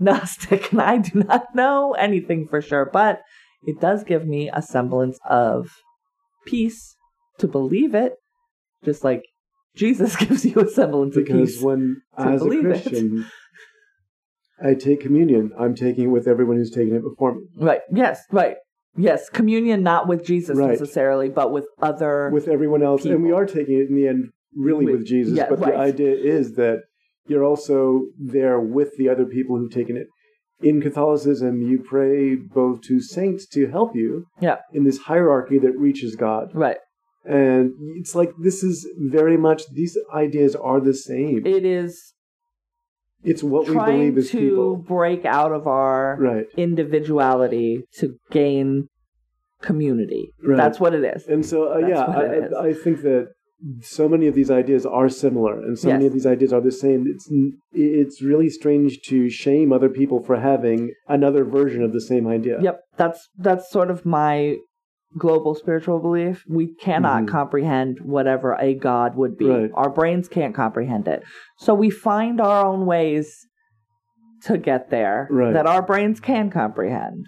[0.00, 3.20] agnostic and i do not know anything for sure but
[3.66, 5.68] it does give me a semblance of
[6.46, 6.96] peace
[7.38, 8.14] to believe it
[8.84, 9.22] just like
[9.74, 12.82] jesus gives you a semblance of because peace when as a believe it.
[12.82, 13.26] Christian,
[14.62, 15.52] I take communion.
[15.58, 17.42] I'm taking it with everyone who's taken it before me.
[17.58, 17.80] Right.
[17.92, 18.22] Yes.
[18.32, 18.56] Right.
[18.96, 19.28] Yes.
[19.28, 20.70] Communion, not with Jesus Right.
[20.70, 22.30] necessarily, but with other.
[22.32, 25.36] with everyone else, and we are taking it in the end really With- with, Jesus.
[25.36, 25.72] yeah, but right.
[25.74, 26.78] the idea is that
[27.26, 30.06] you're also there with the other people who've taken it.
[30.60, 34.56] In Catholicism, you pray both to saints to help you Yeah.
[34.72, 36.50] in this hierarchy that reaches God.
[36.54, 36.78] Right.
[37.24, 41.44] And it's like this is very much these ideas are the same.
[41.46, 42.14] It is
[43.24, 44.76] It's what we believe as to people.
[44.76, 46.46] break out of our Right.
[46.56, 48.88] individuality to gain
[49.62, 50.32] community.
[50.46, 50.56] Right.
[50.56, 51.26] That's what it is.
[51.26, 52.52] And so, uh, yeah, what it is.
[52.52, 53.30] I, I think that
[53.80, 56.70] so many of these ideas are similar, and so many of these ideas are the
[56.72, 57.06] same.
[57.06, 57.28] It's
[57.72, 62.58] it's really strange to shame other people for having another version of the same idea.
[62.60, 64.56] Yep, that's that's sort of my
[65.16, 66.44] global spiritual belief.
[66.48, 67.28] We cannot Mhm.
[67.28, 69.48] comprehend whatever a god would be.
[69.48, 69.70] Right.
[69.72, 71.22] Our brains can't comprehend it.
[71.58, 73.46] So we find our own ways
[74.42, 75.54] to get there Right.
[75.54, 77.26] that our brains can comprehend.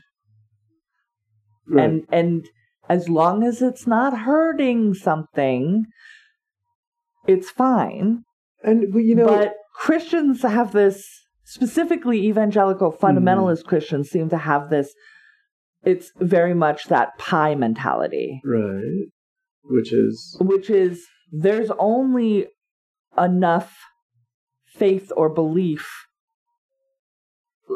[1.67, 1.85] Right.
[1.85, 2.47] And and
[2.89, 5.87] as long as it's not hurting something,
[7.29, 8.25] it's fine.
[8.65, 11.07] and you know, but Christians have this
[11.45, 13.69] specifically evangelical fundamentalist Mm-hmm.
[13.69, 14.95] Christians seem to have this
[15.85, 19.07] it's very much that pie mentality, right,
[19.63, 22.49] which is which is there's only
[23.17, 23.77] enough
[24.67, 26.09] faith or belief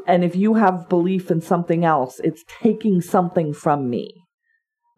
[0.06, 4.24] and if you have belief in something else, it's taking something from me.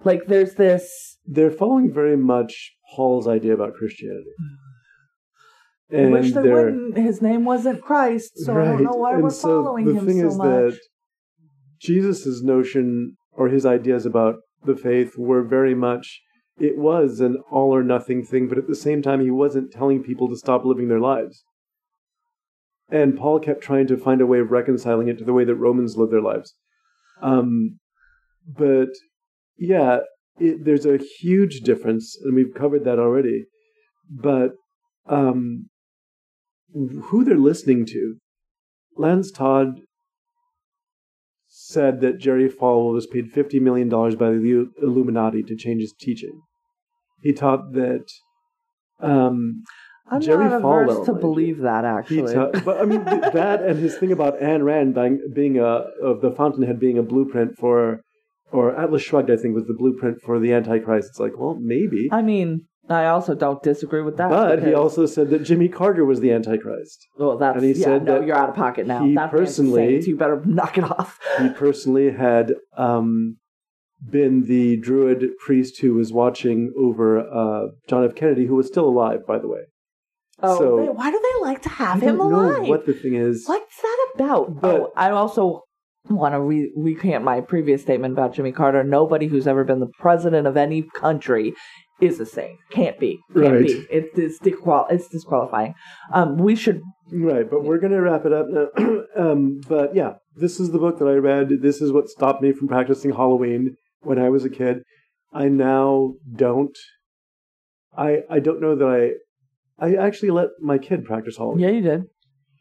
[0.05, 4.31] Like there's this they're following very much Paul's idea about Christianity.
[5.93, 6.97] I And wish they wouldn't.
[6.97, 10.07] His name wasn't Christ, so I don't know why and we're so following the him
[10.07, 10.47] thing so is much.
[10.47, 10.79] that
[11.81, 16.23] Jesus' notion or his ideas about the faith were very much
[16.59, 20.03] it was an all or nothing thing, but at the same time he wasn't telling
[20.03, 21.45] people to stop living their lives.
[22.89, 25.57] And Paul kept trying to find a way of reconciling it to the way that
[25.57, 26.55] Romans live their lives.
[27.23, 27.81] Um,
[28.47, 28.91] but
[29.57, 30.01] yeah,
[30.39, 33.45] it, there's a huge difference, and we've covered that already.
[34.11, 34.53] But
[35.07, 35.69] um,
[36.75, 38.17] who they're listening to.
[38.97, 39.81] Lance Todd
[41.49, 46.41] said that Jerry Falwell was paid $50 million by the Illuminati to change his teaching.
[47.23, 48.05] He taught that.
[49.01, 49.63] Um,
[50.11, 52.35] I'm Jerry not averse Falwell, to believe that he actually.
[52.35, 56.21] taught, but I mean that and his thing about Ayn Rand being, being a of
[56.21, 58.03] the Fountainhead being a blueprint for,
[58.55, 61.09] or Atlas Shrugged, I think was the blueprint for the Antichrist.
[61.11, 64.29] It's like, well, maybe, I mean, I also don't disagree with that.
[64.31, 67.07] but he also said that Jimmy Carter was the Antichrist.
[67.19, 69.05] well, that's and he yeah, said no, that you're out of pocket now.
[69.05, 71.19] he That's personally- you better knock it off.
[71.41, 73.39] he personally had um,
[74.09, 78.15] been the Druid priest who was watching over uh, John F.
[78.15, 79.63] Kennedy, who was still alive, by the way.
[80.43, 82.63] Oh, so- they, why do they like to have I him don't alive?
[82.63, 83.45] know what the thing is.
[83.47, 84.61] What's that about?
[84.61, 85.63] But- oh, I also
[86.09, 88.85] want to re- recant my previous statement about Jimmy Carter.
[88.85, 91.55] Nobody who's ever been the president of any country
[92.01, 92.59] is a saint.
[92.71, 93.19] Can't be.
[93.35, 93.67] Can't Right.
[93.67, 93.73] be.
[93.91, 95.75] It's, it's, disqual- it's disqualifying.
[96.13, 96.83] Um, we should.
[97.13, 98.67] Right, but we're going to wrap it up now.
[99.17, 101.49] um, but yeah, this is the book that I read.
[101.63, 104.83] This is what stopped me from practicing Halloween when I was a kid.
[105.33, 106.77] I now don't.
[107.97, 109.85] I I don't know that I.
[109.87, 111.61] I actually let my kid practice Halloween.
[111.61, 112.03] Yeah, you did.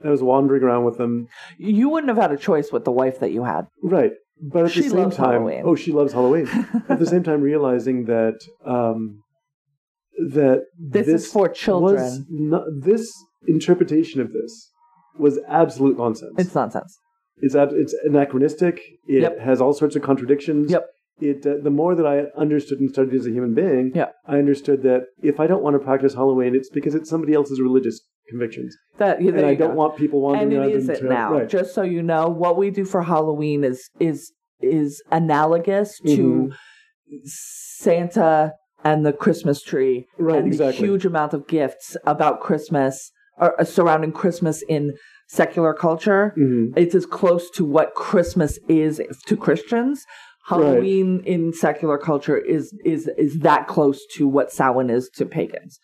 [0.04, 1.28] I was wandering around with them.
[1.58, 3.68] You wouldn't have had a choice with the wife that you had.
[3.82, 4.12] Right.
[4.42, 5.62] But at She the same time, Halloween.
[5.66, 6.48] oh, she loves Halloween.
[6.90, 9.22] at the same time, realizing that um,
[10.32, 12.26] that This is for children.
[12.30, 13.12] not, this
[13.48, 14.70] interpretation of this
[15.18, 16.34] was absolute nonsense.
[16.38, 16.98] It's nonsense.
[17.38, 18.80] It's ab- it's anachronistic.
[19.08, 19.40] It Yep.
[19.40, 20.72] has all sorts of contradictions.
[20.72, 20.86] Yep.
[21.20, 24.14] It uh, the more that I understood and studied as a human being, Yep.
[24.28, 27.60] I understood that if I don't want to practice Halloween, it's because it's somebody else's
[27.62, 29.76] religious convictions, That yeah, and I don't go.
[29.76, 30.72] want people wandering and it around.
[30.72, 31.34] is it now.
[31.34, 31.50] Right.
[31.50, 34.32] Just so you know, what we do for Halloween is is
[34.62, 36.16] is analogous Mm-hmm.
[36.16, 36.52] to
[37.26, 40.82] Santa and the Christmas tree, Right, and exactly.
[40.82, 44.94] the huge amount of gifts about Christmas or uh, surrounding Christmas in
[45.28, 46.34] secular culture.
[46.38, 46.74] Mhm.
[46.78, 50.04] It's as close to what Christmas is to Christians.
[50.48, 55.80] Halloween in secular culture is is is that close to what Samhain is to pagans.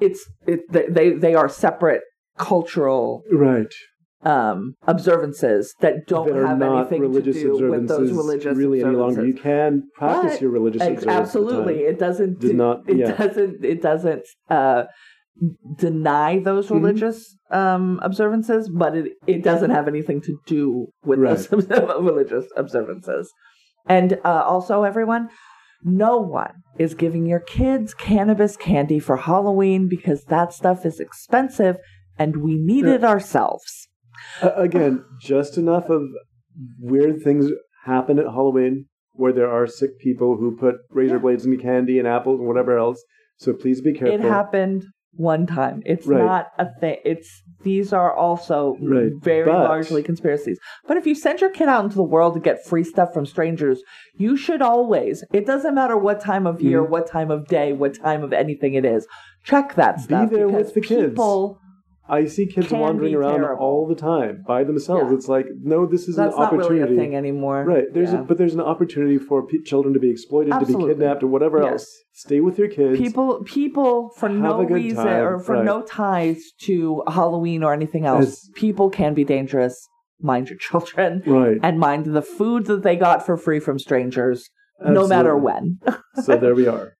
[0.00, 2.02] It's it they they, are separate
[2.36, 3.72] cultural Right.
[4.22, 8.96] um, observances that don't that have anything religious to do with those religious really any
[8.96, 9.24] longer.
[9.24, 11.20] You can practice But- your religious Ex- observances.
[11.36, 12.40] absolutely, it doesn't.
[12.40, 13.12] Do- not- It yeah.
[13.16, 13.64] doesn't.
[13.64, 14.84] It doesn't uh,
[15.78, 16.74] deny those Mhm.
[16.76, 21.50] religious um, observances, but it it doesn't have anything to do with those
[22.10, 23.30] religious observances.
[23.86, 25.28] And uh, also, everyone.
[25.84, 31.76] No one is giving your kids cannabis candy for Halloween because that stuff is expensive
[32.18, 33.88] and we need it ourselves.
[34.42, 36.02] Uh, again, just enough of
[36.80, 37.50] weird things
[37.84, 42.08] happen at Halloween where there are sick people who put razor blades in candy and
[42.08, 43.04] apples and whatever else.
[43.36, 44.14] So please be careful.
[44.14, 44.84] It happened
[45.16, 45.82] one time.
[45.86, 46.24] It's Right.
[46.24, 46.96] not a thing.
[47.04, 49.12] It's these are also Right.
[49.22, 50.58] very But- largely conspiracies.
[50.86, 53.24] But if you send your kid out into the world to get free stuff from
[53.26, 53.82] strangers,
[54.16, 55.24] you should always.
[55.32, 56.90] It doesn't matter what time of year, Mhm.
[56.90, 59.06] what time of day, what time of anything it is.
[59.42, 61.14] Check that stuff Be there with the kids.
[62.06, 63.64] I see kids Can wandering around terrible.
[63.64, 65.10] all the time by themselves.
[65.10, 65.16] Yeah.
[65.16, 66.82] It's like, no, this is That's an not opportunity.
[66.92, 67.64] really a thing anymore.
[67.64, 67.84] Right.
[67.92, 68.20] There's Yeah.
[68.20, 71.28] a, but there's an opportunity for p- children to be exploited, to be kidnapped, or
[71.28, 71.70] whatever Yes.
[71.72, 72.02] else.
[72.12, 72.98] Stay with your kids.
[72.98, 75.64] people people for Have no reason time, or for right.
[75.64, 78.26] no ties to Halloween or anything else.
[78.26, 79.88] As- people can be dangerous.
[80.20, 81.58] Mind your children right.
[81.62, 84.50] and mind the food that they got for free from strangers,
[84.80, 85.78] no matter when.
[86.22, 86.92] so there we are.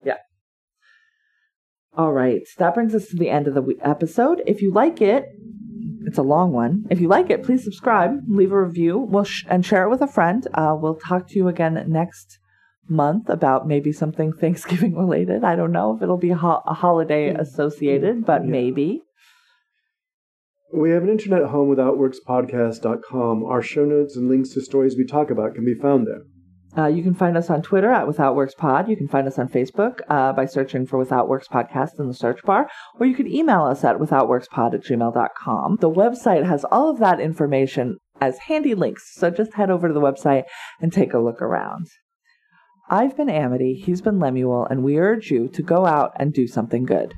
[1.96, 4.42] All right, that brings us to the end of the episode.
[4.46, 5.26] If you like it,
[6.06, 6.84] it's a long one.
[6.90, 10.02] If you like it, please subscribe, leave a review, we'll sh- and share it with
[10.02, 10.46] a friend.
[10.54, 12.38] Uh, we'll talk to you again next
[12.88, 15.44] month about maybe something Thanksgiving related.
[15.44, 18.50] I don't know if it'll be ho- a holiday associated, but Yeah.
[18.50, 19.02] maybe.
[20.76, 23.44] We have an internet home with OutWorksPodcast.com.
[23.44, 26.22] Our show notes and links to stories we talk about can be found there.
[26.76, 28.88] Uh, you can find us on Twitter at Without Works Pod.
[28.88, 32.14] You can find us on Facebook uh, by searching for Without Works Podcast in the
[32.14, 32.68] search bar,
[32.98, 35.76] or you can email us at withoutworkspod at gmail.com.
[35.80, 39.94] The website has all of that information as handy links, so just head over to
[39.94, 40.44] the website
[40.80, 41.86] and take a look around.
[42.90, 46.46] I've been Amity, he's been Lemuel, and we urge you to go out and do
[46.46, 47.14] something good.